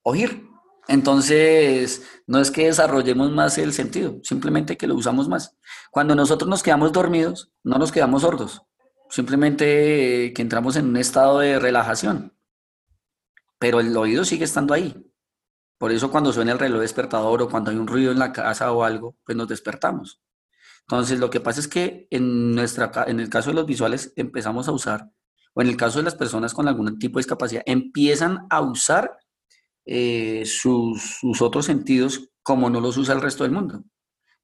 [0.02, 0.48] Oír.
[0.88, 5.58] Entonces, no es que desarrollemos más el sentido, simplemente que lo usamos más.
[5.90, 8.62] Cuando nosotros nos quedamos dormidos, no nos quedamos sordos,
[9.10, 12.34] simplemente que entramos en un estado de relajación.
[13.58, 14.96] Pero el oído sigue estando ahí.
[15.78, 18.72] Por eso cuando suena el reloj despertador o cuando hay un ruido en la casa
[18.72, 20.20] o algo, pues nos despertamos.
[20.80, 24.68] Entonces, lo que pasa es que en, nuestra, en el caso de los visuales empezamos
[24.68, 25.10] a usar,
[25.54, 29.16] o en el caso de las personas con algún tipo de discapacidad, empiezan a usar
[29.84, 33.84] eh, sus, sus, otros sentidos como no los usa el resto del mundo.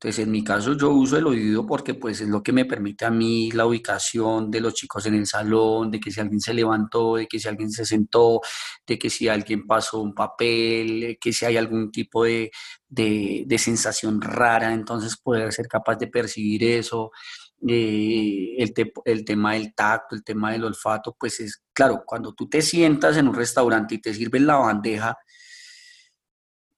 [0.04, 3.06] Entonces, en mi caso, yo uso el oído porque pues es lo que me permite
[3.06, 6.52] a mí la ubicación de los chicos en el salón, de que si alguien se
[6.52, 8.42] levantó, de que si alguien se sentó,
[8.86, 12.50] de que si alguien pasó un papel, que si hay algún tipo de,
[12.86, 17.10] de, de sensación rara, entonces poder ser capaz de percibir eso.
[17.66, 22.34] Eh, el, te, el, tema del tacto, el tema del olfato, pues es claro, cuando
[22.34, 25.16] tú te sientas en un restaurante y te sirven la bandeja,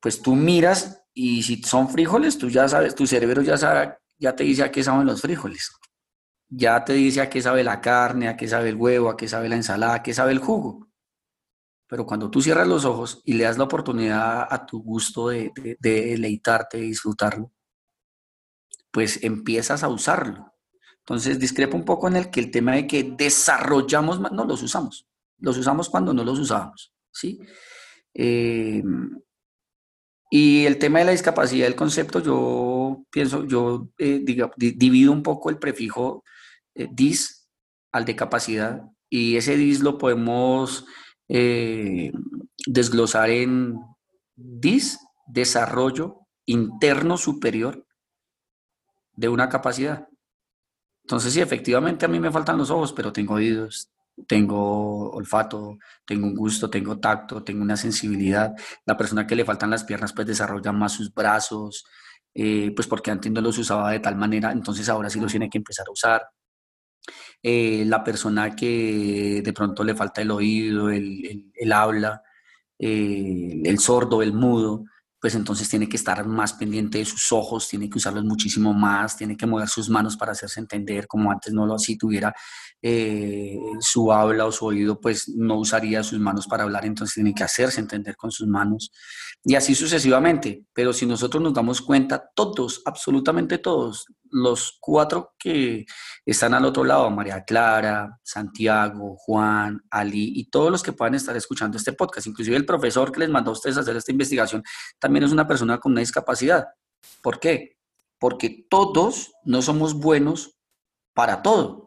[0.00, 4.36] pues tú miras y si son frijoles, tú ya sabes, tu cerebro ya sabe, ya
[4.36, 5.72] te dice a qué saben los frijoles.
[6.50, 9.26] Ya te dice a qué sabe la carne, a qué sabe el huevo, a qué
[9.26, 10.90] sabe la ensalada, a qué sabe el jugo.
[11.88, 15.52] Pero cuando tú cierras los ojos y le das la oportunidad a tu gusto de,
[15.56, 17.50] de, de deleitarte, de disfrutarlo,
[18.90, 20.52] pues empiezas a usarlo.
[20.98, 24.62] Entonces discrepo un poco en el que el tema de que desarrollamos más, no los
[24.62, 25.08] usamos.
[25.38, 27.40] Los usamos cuando no los usábamos, ¿sí?
[28.12, 28.82] Eh,
[30.30, 34.22] y el tema de la discapacidad, el concepto, yo pienso, yo eh,
[34.56, 36.24] divido un poco el prefijo
[36.74, 37.48] eh, dis
[37.92, 40.84] al de capacidad y ese dis lo podemos
[41.28, 42.12] eh,
[42.66, 43.78] desglosar en
[44.34, 47.86] dis, desarrollo interno superior
[49.14, 50.08] de una capacidad.
[51.04, 53.90] Entonces, sí, efectivamente a mí me faltan los ojos, pero tengo oídos,
[54.26, 58.54] tengo olfato, tengo un gusto, tengo tacto, tengo una sensibilidad.
[58.86, 61.84] La persona que le faltan las piernas pues desarrolla más sus brazos,
[62.34, 65.50] eh, pues porque antes no los usaba de tal manera, entonces ahora sí los tiene
[65.50, 66.22] que empezar a usar.
[67.42, 72.22] Eh, la persona que de pronto le falta el oído, el, el, habla,
[72.78, 74.84] eh, el sordo, el mudo,
[75.20, 79.16] pues entonces tiene que estar más pendiente de sus ojos, tiene que usarlos muchísimo más,
[79.16, 82.34] tiene que mover sus manos para hacerse entender, como antes no lo así tuviera
[82.88, 87.34] eh, su habla o su oído, pues no usaría sus manos para hablar, entonces tiene
[87.34, 88.92] que hacerse entender con sus manos
[89.42, 90.66] y así sucesivamente.
[90.72, 95.84] Pero si nosotros nos damos cuenta, todos, absolutamente todos, los cuatro que
[96.24, 101.36] están al otro lado, María Clara, Santiago, Juan, Ali y todos los que puedan estar
[101.36, 104.62] escuchando este podcast, inclusive el profesor que les mandó a ustedes hacer esta investigación,
[105.00, 106.66] también es una persona con una discapacidad.
[107.20, 107.78] ¿Por qué?
[108.20, 110.56] Porque todos no somos buenos
[111.14, 111.85] para todo.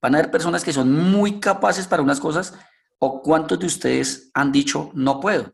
[0.00, 2.54] Van a haber personas que son muy capaces para unas cosas
[2.98, 5.52] o cuántos de ustedes han dicho no puedo.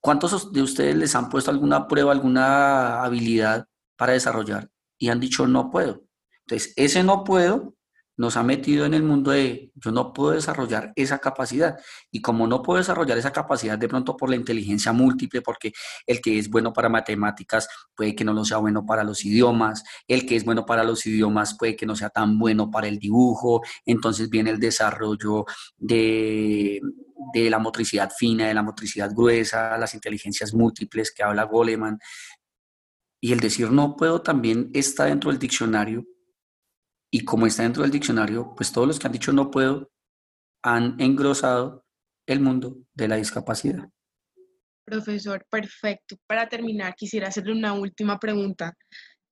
[0.00, 3.66] ¿Cuántos de ustedes les han puesto alguna prueba, alguna habilidad
[3.96, 6.04] para desarrollar y han dicho no puedo?
[6.46, 7.74] Entonces, ese no puedo
[8.18, 11.78] nos ha metido en el mundo de yo no puedo desarrollar esa capacidad.
[12.10, 15.72] Y como no puedo desarrollar esa capacidad de pronto por la inteligencia múltiple, porque
[16.04, 19.84] el que es bueno para matemáticas puede que no lo sea bueno para los idiomas,
[20.08, 22.98] el que es bueno para los idiomas puede que no sea tan bueno para el
[22.98, 25.44] dibujo, entonces viene el desarrollo
[25.76, 26.80] de,
[27.32, 31.98] de la motricidad fina, de la motricidad gruesa, las inteligencias múltiples que habla Goleman.
[33.20, 36.04] Y el decir no puedo también está dentro del diccionario
[37.10, 39.90] y como está dentro del diccionario, pues todos los que han dicho no puedo
[40.62, 41.84] han engrosado
[42.26, 43.88] el mundo de la discapacidad.
[44.84, 46.16] Profesor, perfecto.
[46.26, 48.74] Para terminar, quisiera hacerle una última pregunta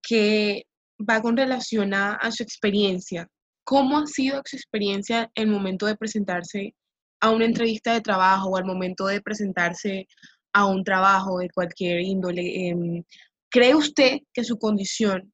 [0.02, 0.64] que
[0.98, 3.28] va con relación a, su experiencia.
[3.64, 6.74] ¿Cómo ha sido su experiencia en el momento de presentarse
[7.20, 10.06] a una entrevista de trabajo o al momento de presentarse
[10.52, 12.68] a un trabajo de cualquier índole?
[12.68, 13.02] Em,
[13.50, 15.32] ¿Cree usted que su condición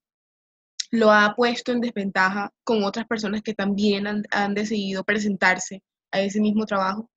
[0.93, 5.81] lo ha puesto en desventaja con otras personas que también han, decidido presentarse
[6.11, 7.09] a ese mismo trabajo?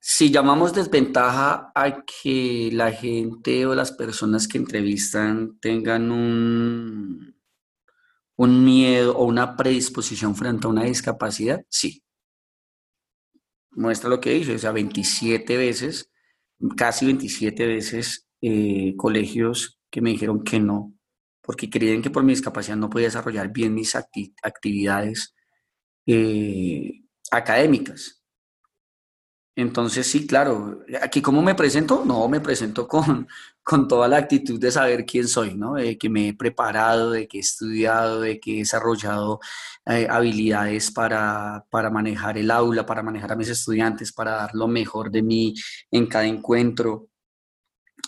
[0.00, 7.36] Si llamamos desventaja a que la gente o las personas que entrevistan tengan un,
[8.36, 12.02] un miedo o una predisposición frente a una discapacidad, sí.
[13.72, 16.10] Muestra lo que dice, o sea, 27 veces
[16.76, 20.94] casi 27 veces eh, colegios que me dijeron que no,
[21.50, 25.34] porque creían que por mi discapacidad no podía desarrollar bien mis actividades
[26.06, 28.22] eh, académicas.
[29.56, 33.26] Entonces, sí, claro, aquí cómo me presento, no, me presento con,
[33.64, 35.74] con toda la actitud de saber quién soy, ¿no?
[35.74, 39.40] De que me he preparado, de que he estudiado, de que he desarrollado
[39.86, 44.68] eh, habilidades para, para, manejar el aula, para manejar a mis estudiantes, para dar lo
[44.68, 45.54] mejor de mí
[45.90, 47.09] en cada encuentro.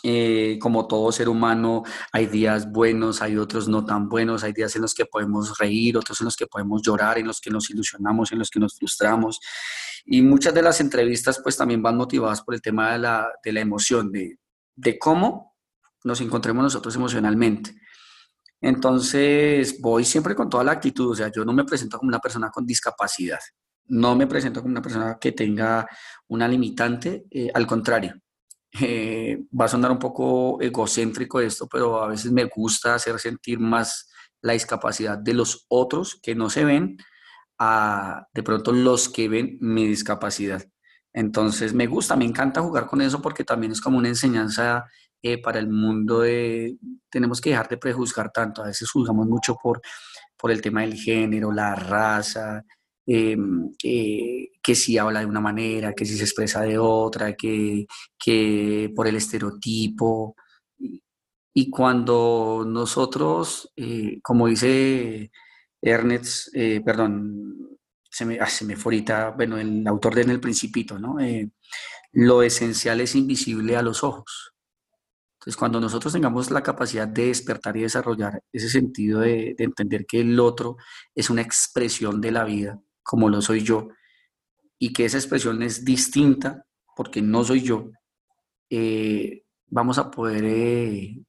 [0.05, 4.75] Eh, como todo ser humano, hay días buenos, hay otros no tan buenos, hay días
[4.75, 7.71] en los que podemos reír, otros en los que podemos llorar, en los que nos
[7.71, 9.39] ilusionamos, en los que nos frustramos.
[10.05, 13.53] Y muchas de las entrevistas pues también van motivadas por el tema de la, de
[13.53, 14.39] la emoción, de,
[14.75, 15.55] de cómo
[16.05, 17.75] nos encontremos nosotros emocionalmente.
[18.61, 22.21] Entonces, voy siempre con toda la actitud, o sea, yo no me presento como una
[22.21, 23.41] persona con discapacidad,
[23.87, 25.87] no me presento como una persona que tenga
[26.29, 28.22] una limitante, eh, al contrario,
[28.81, 33.59] eh, va a sonar un poco egocéntrico esto, pero a veces me gusta hacer sentir
[33.59, 34.11] más
[34.41, 36.97] la discapacidad de los otros que no se ven
[37.59, 40.65] a de pronto los que ven mi discapacidad.
[41.13, 44.87] Entonces me gusta, me encanta jugar con eso porque también es como una enseñanza
[45.23, 46.79] eh, para el mundo de,
[47.11, 49.81] tenemos que dejar de prejuzgar tanto, a veces juzgamos mucho por,
[50.37, 52.65] por el tema del género, la raza,
[53.07, 57.87] Em, que si habla de una manera, que si se expresa de otra, que,
[58.19, 60.37] que por el estereotipo.
[61.55, 65.31] Y cuando nosotros, eh, como dice
[65.83, 67.79] Ernest, eh, perdón,
[68.11, 71.21] se me, ah, se me fue ahorita, bueno, el autor de En el Principito, ¿no?
[71.21, 71.51] Eh,
[72.13, 74.53] lo esencial es invisible a los ojos.
[75.41, 80.21] Entonces, cuando nosotros tengamos la capacidad de despertar y desarrollar ese sentido de entender que
[80.21, 80.77] el otro
[81.15, 83.89] es una expresión de la vida, como lo soy yo,
[84.79, 86.65] y que esa expresión es distinta
[86.97, 87.91] porque no soy yo,
[88.71, 91.25] eh, vamos a poder eh,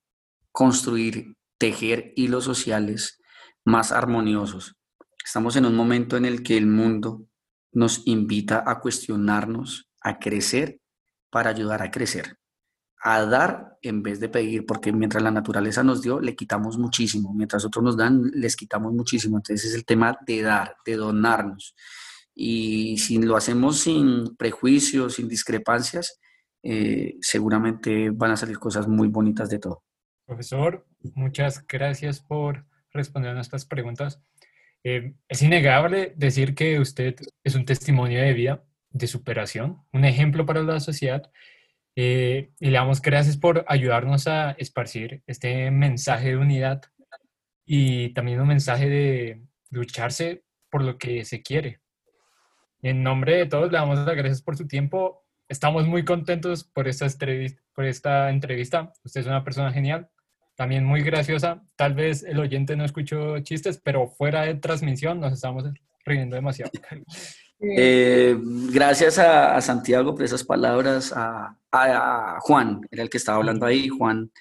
[0.51, 3.21] construir, tejer hilos sociales
[3.63, 4.75] más armoniosos.
[5.23, 7.25] Estamos en un momento en el que el mundo
[7.71, 10.79] nos invita a cuestionarnos, a crecer
[11.29, 12.37] para ayudar a crecer,
[13.05, 17.33] a dar en vez de pedir, porque mientras la naturaleza nos dio, le quitamos muchísimo,
[17.33, 19.37] mientras otros nos dan, les quitamos muchísimo.
[19.37, 21.75] Entonces es el tema de dar, de donarnos.
[22.33, 26.19] Y si lo hacemos sin prejuicios, sin discrepancias,
[26.63, 29.83] eh, seguramente van a salir cosas muy bonitas de todo.
[30.25, 34.21] Profesor, muchas gracias por responder a nuestras preguntas.
[34.85, 40.45] Eh, es innegable decir que usted es un testimonio de vida, de superación, un ejemplo
[40.45, 41.29] para la sociedad.
[41.95, 46.81] Eh, y le damos gracias por ayudarnos a esparcir este mensaje de unidad
[47.65, 51.83] y también un mensaje de lucharse por lo que se quiere,
[52.83, 55.23] en nombre de todos, le damos las gracias por su tiempo.
[55.47, 57.07] Estamos muy contentos por esta,
[57.73, 58.91] por esta entrevista.
[59.05, 60.09] Usted es una persona genial,
[60.55, 61.63] también muy graciosa.
[61.77, 65.63] Tal vez el oyente no escuchó chistes, pero fuera de transmisión nos estamos
[66.05, 66.71] riendo demasiado.
[67.77, 68.35] Eh,
[68.73, 71.57] gracias a, Santiago por esas palabras, a,
[72.41, 74.31] Juan, era el que estaba hablando ahí, Juan.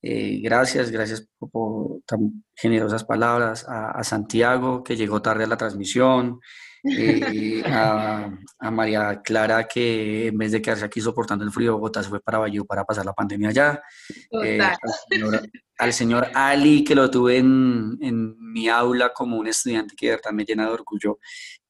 [0.00, 6.38] Eh, gracias, gracias por, tan generosas palabras, a, Santiago que llegó tarde a la transmisión,
[6.84, 8.30] eh, a,
[8.70, 12.20] María Clara, que en vez de quedarse aquí soportando el frío de Bogotá, se fue
[12.20, 13.82] para Bayou para pasar la pandemia allá.
[14.40, 14.60] Eh,
[15.78, 20.16] al, señor, Ali, que lo tuve en, en, mi aula como un estudiante que de
[20.16, 21.18] verdad me llena de orgullo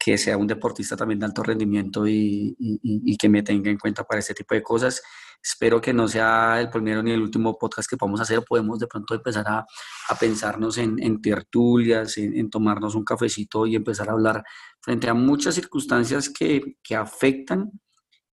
[0.08, 3.76] que sea un deportista también de alto rendimiento y, y, y que me tenga en
[3.76, 5.02] cuenta para este tipo de cosas.
[5.42, 8.42] Espero que no sea el primero ni el último podcast que podamos hacer.
[8.42, 9.66] Podemos de pronto empezar a,
[10.08, 14.42] a pensarnos en, en tertulias, en, en, tomarnos un cafecito y empezar a hablar
[14.80, 17.70] frente a muchas circunstancias que, que afectan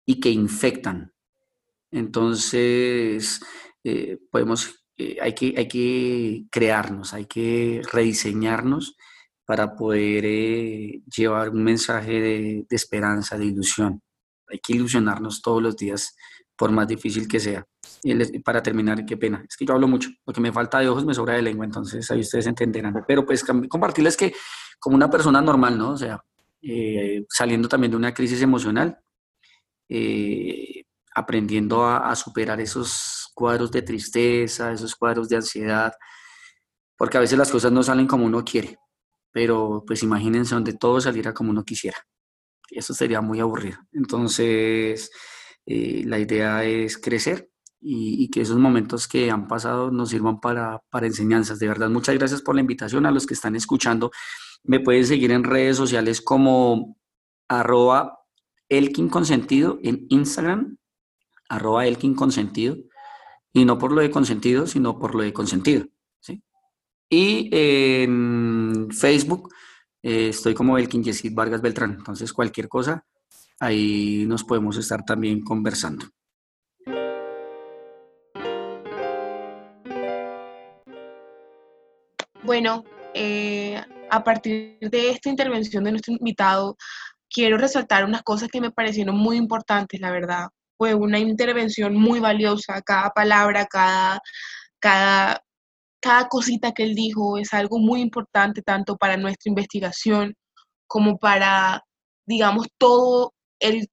[0.05, 1.11] y que infectan.
[1.91, 3.41] Entonces,
[3.83, 8.95] eh, podemos, eh, hay, que, hay que crearnos, hay que rediseñarnos
[9.45, 14.01] para poder eh, llevar un mensaje de, de esperanza, de ilusión.
[14.47, 16.15] Hay que ilusionarnos todos los días
[16.55, 17.65] por más difícil que sea.
[18.03, 20.89] Y para terminar, qué pena, es que yo hablo mucho, lo que me falta de
[20.89, 23.03] ojos me sobra de lengua, entonces ahí ustedes entenderán.
[23.07, 24.33] Pero pues compartirles que
[24.79, 25.91] como una persona normal, ¿no?
[25.91, 26.23] O sea,
[26.61, 28.99] eh, saliendo también de una crisis emocional,
[29.89, 30.83] eh,
[31.13, 35.93] aprendiendo a, a, superar esos cuadros de tristeza, esos cuadros de ansiedad,
[36.97, 38.77] porque a veces las cosas no salen como uno quiere,
[39.35, 41.97] pero pues imagínense donde todo saliera como uno quisiera.
[42.71, 43.79] Eso sería muy aburrido.
[43.91, 45.11] Entonces,
[45.65, 47.49] eh, la idea es crecer
[47.81, 51.59] y, que esos momentos que han pasado nos sirvan para, para enseñanzas.
[51.59, 54.09] De verdad, muchas gracias por la invitación a los que están escuchando.
[54.63, 56.97] Me pueden seguir en redes sociales como
[57.49, 58.19] arroba
[58.69, 60.77] Elkin Consentido en Instagram
[61.49, 62.77] arroba Elkin consentido,
[63.51, 65.87] y no por lo de consentido, sino por lo de consentido.
[67.09, 69.53] Y en Facebook
[70.01, 73.03] eh, estoy como Elkin Yesid Vargas Beltrán, entonces cualquier cosa,
[73.59, 76.05] ahí nos podemos estar también conversando.
[82.43, 82.83] Bueno,
[83.15, 83.81] eh,
[84.11, 86.77] a partir de esta intervención de nuestro invitado,
[87.29, 90.49] quiero resaltar unas cosas que me parecieron muy importantes, la verdad.
[90.77, 94.19] Fue una intervención muy valiosa, cada palabra, cada,
[94.79, 95.41] cada,
[96.05, 100.35] cada cosita que él dijo es algo muy importante tanto para nuestra investigación
[100.85, 101.83] como para,
[102.27, 103.87] digamos, todo el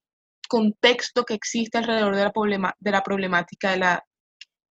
[0.46, 4.04] contexto que existe alrededor de la, de la problemática de la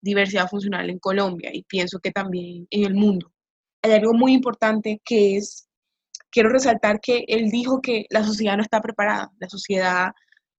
[0.03, 3.33] diversidad funcional en Colombia y pienso que también en el mundo.
[3.81, 5.67] Hay algo muy importante que es,
[6.29, 10.11] quiero resaltar que él dijo que la sociedad no está preparada, la sociedad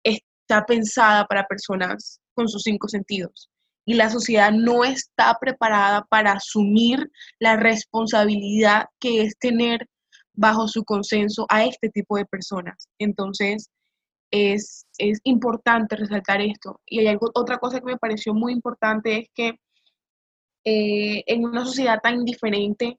[0.03, 3.52] está pensada para personas con sus cinco sentidos
[3.85, 9.89] y la sociedad no está preparada para asumir la responsabilidad que es tener
[10.35, 12.89] bajo su consenso a este tipo de personas.
[12.99, 13.71] Entonces,
[14.31, 16.81] es, es importante resaltar esto.
[16.87, 19.59] Y hay algo, otra cosa que me pareció muy importante es que
[20.65, 22.99] eh, en una sociedad tan diferente,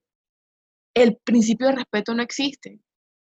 [0.93, 2.79] el principio de respeto no existe.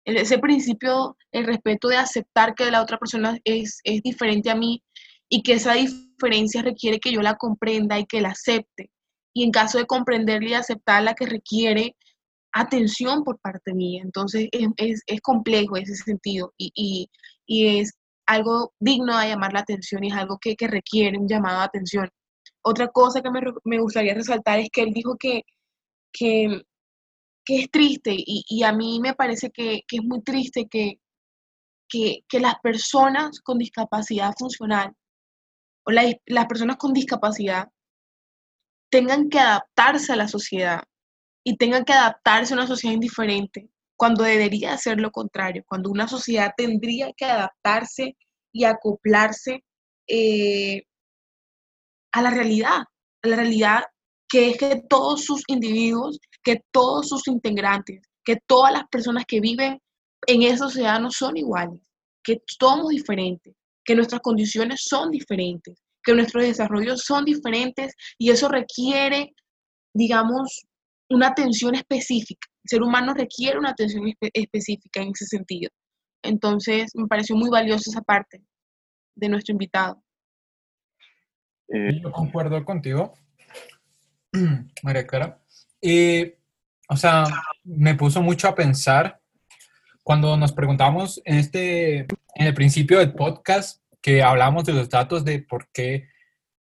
[0.05, 4.83] Ese principio, el respeto de aceptar que la otra persona es, es diferente a mí
[5.29, 8.91] y que esa diferencia requiere que yo la comprenda y que la acepte.
[9.35, 11.97] Y en caso de comprenderla y aceptarla, que requiere
[12.53, 14.03] atención por parte mía.
[14.05, 17.11] Entonces es, es, es complejo ese sentido y, y,
[17.47, 17.95] y, es
[18.27, 21.65] algo digno de llamar la atención y es algo que, que requiere un llamado de
[21.65, 22.09] atención.
[22.63, 25.43] Otra cosa que me, me gustaría resaltar es que él dijo que,
[26.13, 26.63] que
[27.45, 31.01] que es triste y, a mí me parece que, es muy triste que,
[31.89, 34.95] que, las personas con discapacidad funcional
[35.85, 37.69] o las personas con discapacidad
[38.91, 40.83] tengan que adaptarse a la sociedad
[41.45, 46.09] y tengan que adaptarse a una sociedad indiferente, cuando debería ser lo contrario, cuando una
[46.09, 48.17] sociedad tendría que adaptarse
[48.53, 49.65] y acoplarse
[50.09, 50.83] eh,
[52.13, 52.83] a la realidad,
[53.23, 53.85] a la realidad
[54.29, 59.41] que es que todos sus individuos, que todos sus integrantes, que todas las personas que
[59.41, 59.79] viven
[60.27, 61.81] en esa sociedad no son iguales,
[62.23, 63.55] que somos diferentes,
[63.85, 69.33] que nuestras condiciones son diferentes, que nuestros desarrollos son diferentes y eso requiere,
[69.95, 70.67] digamos,
[71.11, 72.49] una atención específica.
[72.65, 75.71] El ser humano requiere una atención específica en ese sentido.
[76.23, 78.43] Entonces, me pareció muy valiosa esa parte
[79.17, 80.03] de nuestro invitado.
[81.69, 83.15] Eh, yo concuerdo contigo.
[84.83, 85.43] María Clara.
[85.81, 86.33] Y,
[86.89, 87.25] o sea,
[87.65, 89.22] me puso mucho a pensar
[90.03, 95.25] cuando nos preguntamos en, este, en el principio del podcast que hablamos de los datos
[95.25, 96.09] de por qué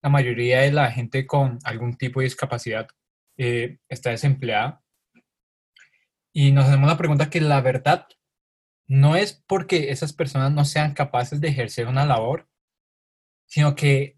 [0.01, 2.87] la mayoría de la gente con algún tipo de discapacidad
[3.37, 4.83] eh, está desempleada.
[6.33, 8.07] Y nos hacemos la pregunta que la verdad
[8.87, 12.47] no es porque esas personas no sean capaces de ejercer una labor,
[13.45, 14.17] sino que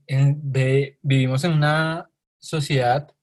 [1.02, 2.10] vivimos en una
[2.40, 3.16] sociedad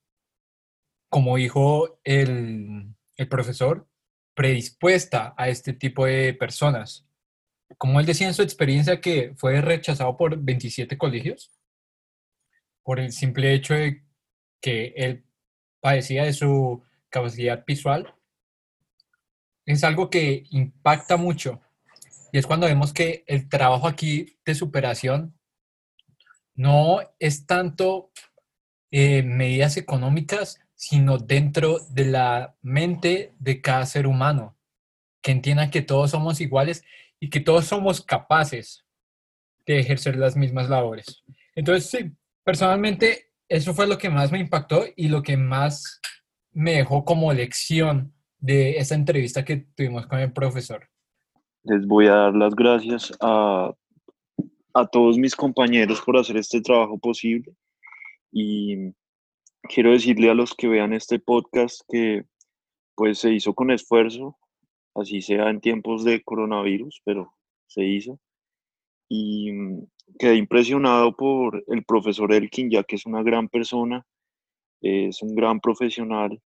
[1.13, 2.95] como dijo el,
[3.29, 3.87] profesor,
[4.35, 7.07] predispuesta a este tipo de personas.
[7.79, 11.51] Como él decía en su experiencia que fue rechazado por 27 colegios
[12.83, 14.05] por el simple hecho de
[14.61, 15.25] que él
[15.81, 18.15] padecía de su capacidad visual,
[19.67, 21.61] es algo que impacta mucho.
[22.33, 25.39] Y es cuando vemos que el trabajo aquí de superación
[26.55, 28.11] no es tanto
[28.91, 34.57] eh, medidas económicas, sino dentro de la mente de cada ser humano,
[35.23, 36.85] que entienda que todos somos iguales
[37.21, 38.85] y que todos somos capaces
[39.65, 41.23] de ejercer las mismas labores.
[41.55, 42.11] Entonces, sí,
[42.43, 46.01] personalmente eso fue lo que más me impactó y lo que más
[46.51, 50.89] me dejó como lección de esa entrevista que tuvimos con el profesor.
[51.63, 53.73] Les voy a dar las gracias a,
[54.75, 57.55] a todos mis compañeros por hacer este trabajo posible
[58.33, 58.93] y
[59.63, 62.25] quiero decirle a los que vean este podcast que
[62.95, 64.39] pues se hizo con esfuerzo,
[64.95, 67.35] así sea en tiempos de coronavirus, pero
[67.67, 68.21] se hizo.
[69.09, 69.87] Y mm,
[70.19, 74.07] quedé impresionado por el profesor Elkin, ya que es una gran persona,
[74.81, 76.41] es un gran profesional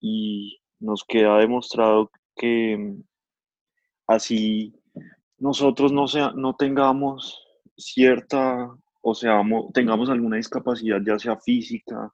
[0.00, 3.02] y nos queda demostrado que mm,
[4.06, 4.74] así
[5.38, 7.40] nosotros no, sea, no tengamos
[7.76, 8.70] cierta,
[9.02, 9.42] o sea,
[9.72, 12.12] tengamos alguna discapacidad, ya sea física,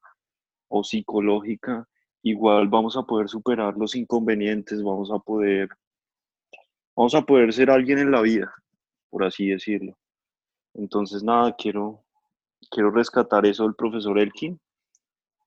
[0.71, 1.87] o psicológica,
[2.23, 5.68] igual vamos a poder superar los inconvenientes, vamos a poder,
[6.97, 8.51] vamos a poder ser alguien en la vida,
[9.11, 9.99] por así decirlo.
[10.73, 12.03] Entonces, nada, quiero
[12.68, 14.61] quiero rescatar eso del profesor Elkin,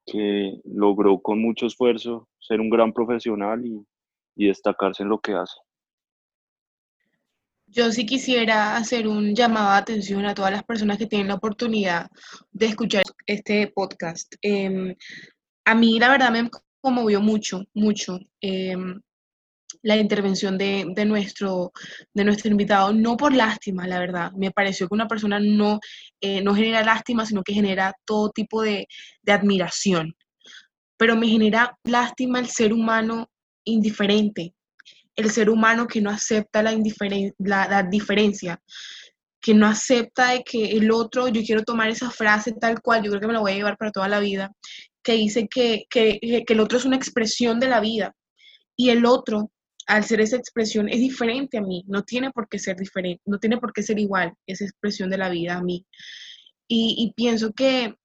[0.05, 3.85] que logró con mucho esfuerzo ser un gran profesional y,
[4.35, 5.55] y destacarse en lo que hace.
[7.75, 11.33] Yo sí quisiera hacer un llamado de atención a todas las personas que tienen la
[11.33, 12.07] oportunidad
[12.51, 14.35] de escuchar este podcast.
[14.43, 14.95] Em,
[15.65, 16.51] a mí la verdad me
[16.81, 19.01] conmovió mucho, mucho em,
[19.81, 21.71] la intervención de, nuestro,
[22.13, 24.31] de nuestro invitado, no por lástima, la verdad.
[24.33, 25.79] Me pareció que una persona no,
[26.21, 28.87] eh, no genera lástima, sino que genera todo tipo de,
[29.23, 30.13] de admiración.
[30.95, 33.31] Pero me genera lástima el ser humano
[33.63, 34.53] indiferente,
[35.15, 36.75] el ser humano que no acepta la,
[37.37, 38.59] la, diferencia,
[39.41, 43.11] que no acepta de que el otro, yo quiero tomar esa frase tal cual, yo
[43.11, 44.51] creo que me la voy a llevar para toda la vida,
[45.03, 48.15] que dice que, que, que el otro es una expresión de la vida
[48.75, 49.51] y el otro,
[49.87, 53.37] al ser esa expresión, es diferente a mí, no tiene por qué ser diferente, no
[53.37, 55.85] tiene por qué ser igual esa expresión de la vida a mí.
[56.67, 57.95] Y, y pienso que,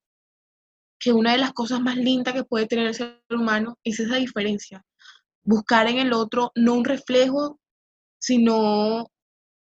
[0.98, 4.16] que una de las cosas más lindas que puede tener el ser humano es esa
[4.16, 4.84] diferencia,
[5.49, 7.59] buscar en el otro no un reflejo,
[8.20, 9.07] sino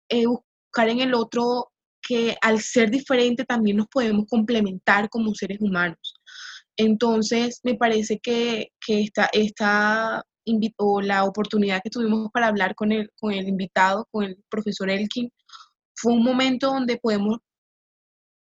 [0.08, 1.70] eh, buscar en el otro
[2.02, 6.14] que al ser diferente también nos podemos complementar como seres humanos.
[6.76, 10.24] Entonces, me parece que, que esta, esta
[10.78, 14.90] o la oportunidad que tuvimos para hablar con el, con el invitado, con el profesor
[14.90, 15.30] Elkin,
[15.94, 17.38] fue un momento donde podemos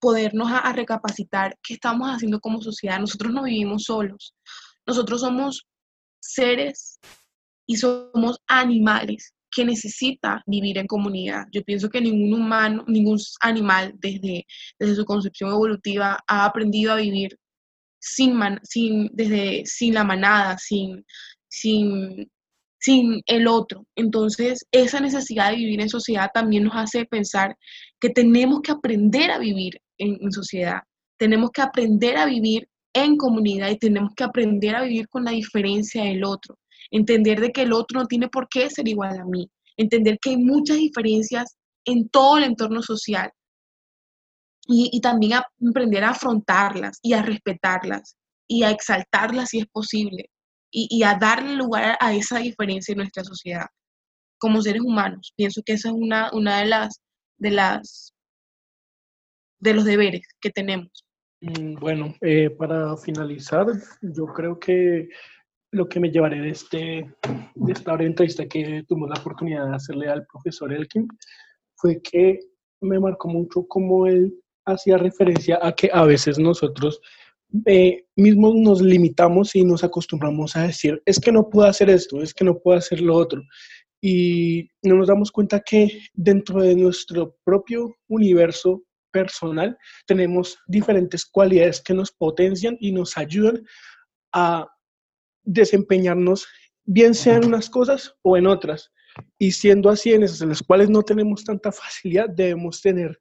[0.00, 2.98] podernos a, recapacitar qué estamos haciendo como sociedad.
[2.98, 4.34] Nosotros no vivimos solos.
[4.86, 5.66] Nosotros somos
[6.20, 6.98] seres
[7.72, 11.46] y somos animales que necesita vivir en comunidad.
[11.52, 14.46] Yo pienso que ningún humano, ningún animal desde,
[14.78, 17.38] desde su concepción evolutiva ha aprendido a vivir
[17.98, 21.04] sin, sin, desde, sin la manada, sin,
[21.48, 22.30] sin,
[22.78, 23.86] sin el otro.
[23.96, 27.56] Entonces, esa necesidad de vivir en sociedad también nos hace pensar
[28.00, 30.80] que tenemos que aprender a vivir en, en sociedad,
[31.18, 35.30] tenemos que aprender a vivir en comunidad y tenemos que aprender a vivir con la
[35.30, 36.58] diferencia del otro
[36.90, 40.30] entender de que el otro no tiene por qué ser igual a mí, entender que
[40.30, 43.30] hay muchas diferencias en todo el entorno social
[44.66, 48.16] y, también aprender a afrontarlas y a respetarlas
[48.48, 50.30] y a exaltarlas si es posible
[50.70, 53.66] y, a darle lugar a esa diferencia en nuestra sociedad
[54.38, 55.32] como seres humanos.
[55.36, 57.00] Pienso que esa es una, una de las
[57.38, 58.14] de las
[59.58, 61.04] de los deberes que tenemos.
[61.40, 63.66] Mm, bueno, eh, para finalizar,
[64.00, 65.08] yo creo que
[65.72, 66.76] lo que me llevaré de, este,
[67.54, 71.08] de esta entrevista que tuvimos la oportunidad de hacerle al profesor Elkin
[71.76, 72.40] fue que
[72.82, 74.34] me marcó mucho cómo él
[74.66, 77.00] hacía referencia a que a veces nosotros
[77.66, 82.22] eh, mismos nos limitamos y nos acostumbramos a decir, es que no puedo hacer esto,
[82.22, 83.42] es que no puedo hacer lo otro.
[84.00, 91.80] Y no nos damos cuenta que dentro de nuestro propio universo personal tenemos diferentes cualidades
[91.80, 93.62] que nos potencian y nos ayudan
[94.32, 94.66] a
[95.42, 96.46] desempeñarnos,
[96.84, 98.92] bien sea en unas cosas o en otras.
[99.38, 103.20] Y siendo así en esas en las cuales no tenemos tanta facilidad, debemos tener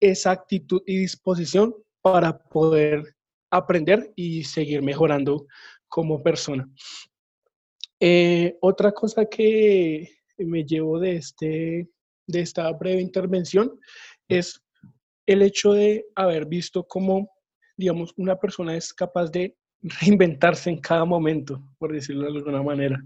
[0.00, 3.14] esa actitud y disposición para poder
[3.50, 5.46] aprender y seguir mejorando
[5.88, 6.68] como persona.
[8.00, 10.08] Eh, otra cosa que
[10.38, 11.90] me llevo de, este,
[12.26, 13.78] de esta breve intervención
[14.28, 14.62] es
[15.26, 17.30] el hecho de haber visto cómo,
[17.76, 23.02] digamos, una persona es capaz de reinventarse en cada momento, por decirlo de alguna manera.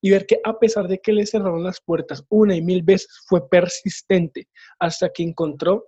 [0.00, 3.08] Y ver que a pesar de que le cerraron las puertas una y mil veces,
[3.26, 4.48] fue persistente
[4.78, 5.86] hasta que encontró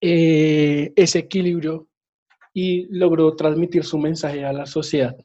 [0.00, 1.88] eh, ese equilibrio
[2.52, 5.16] y logró transmitir su mensaje a la sociedad.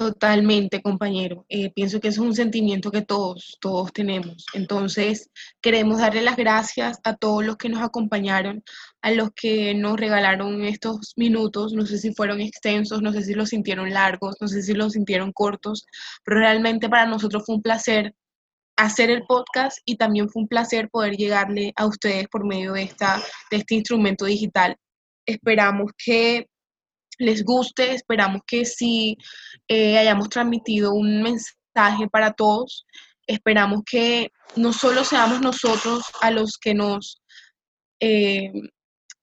[0.00, 1.44] Totalmente, compañero.
[1.50, 4.46] Eh, pienso que es un sentimiento que todos, todos tenemos.
[4.54, 5.28] Entonces,
[5.60, 8.64] queremos darle las gracias a todos los que nos acompañaron,
[9.02, 11.74] a los que nos regalaron estos minutos.
[11.74, 14.94] No sé si fueron extensos, no sé si los sintieron largos, no sé si los
[14.94, 15.84] sintieron cortos,
[16.24, 18.14] pero realmente para nosotros fue un placer
[18.78, 22.84] hacer el podcast y también fue un placer poder llegarle a ustedes por medio de,
[22.84, 23.20] esta,
[23.50, 24.78] de este instrumento digital.
[25.26, 26.46] Esperamos que
[27.20, 27.94] les guste.
[27.94, 29.16] Esperamos que sí
[29.68, 32.86] eh, hayamos transmitido un mensaje para todos.
[33.26, 37.22] Esperamos que no solo seamos nosotros a los que nos
[38.00, 38.50] eh,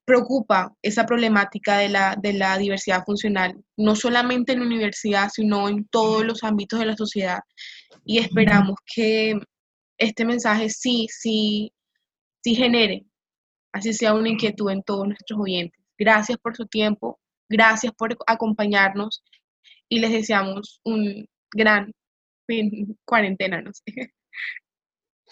[0.05, 5.67] preocupa esa problemática de la, de la diversidad funcional, no solamente en la universidad, sino
[5.67, 7.39] en todos los ámbitos de la sociedad.
[8.05, 9.37] Y esperamos que
[9.97, 11.73] este mensaje sí, sí,
[12.41, 13.05] sí genere,
[13.73, 15.81] así sea una inquietud en todos nuestros oyentes.
[15.97, 17.19] Gracias por su tiempo.
[17.49, 19.23] Gracias por acompañarnos
[19.89, 21.91] y les deseamos un gran
[22.45, 24.13] fin, cuarentena, no sé.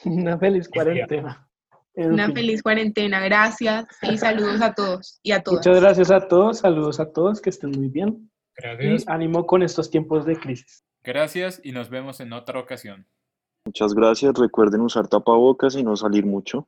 [0.06, 1.50] Una feliz cuarentena.
[1.94, 2.36] En Una fin.
[2.36, 5.66] feliz cuarentena, gracias y saludos a todos y a todas.
[5.66, 8.30] Muchas gracias a todos, saludos a todos, que estén muy bien.
[8.58, 9.08] Y Gracias.
[9.08, 10.86] ánimo con estos tiempos de crisis.
[11.04, 13.08] Gracias y nos vemos en otra ocasión.
[13.66, 14.34] Muchas gracias.
[14.38, 16.68] Recuerden usar tapabocas y no salir mucho.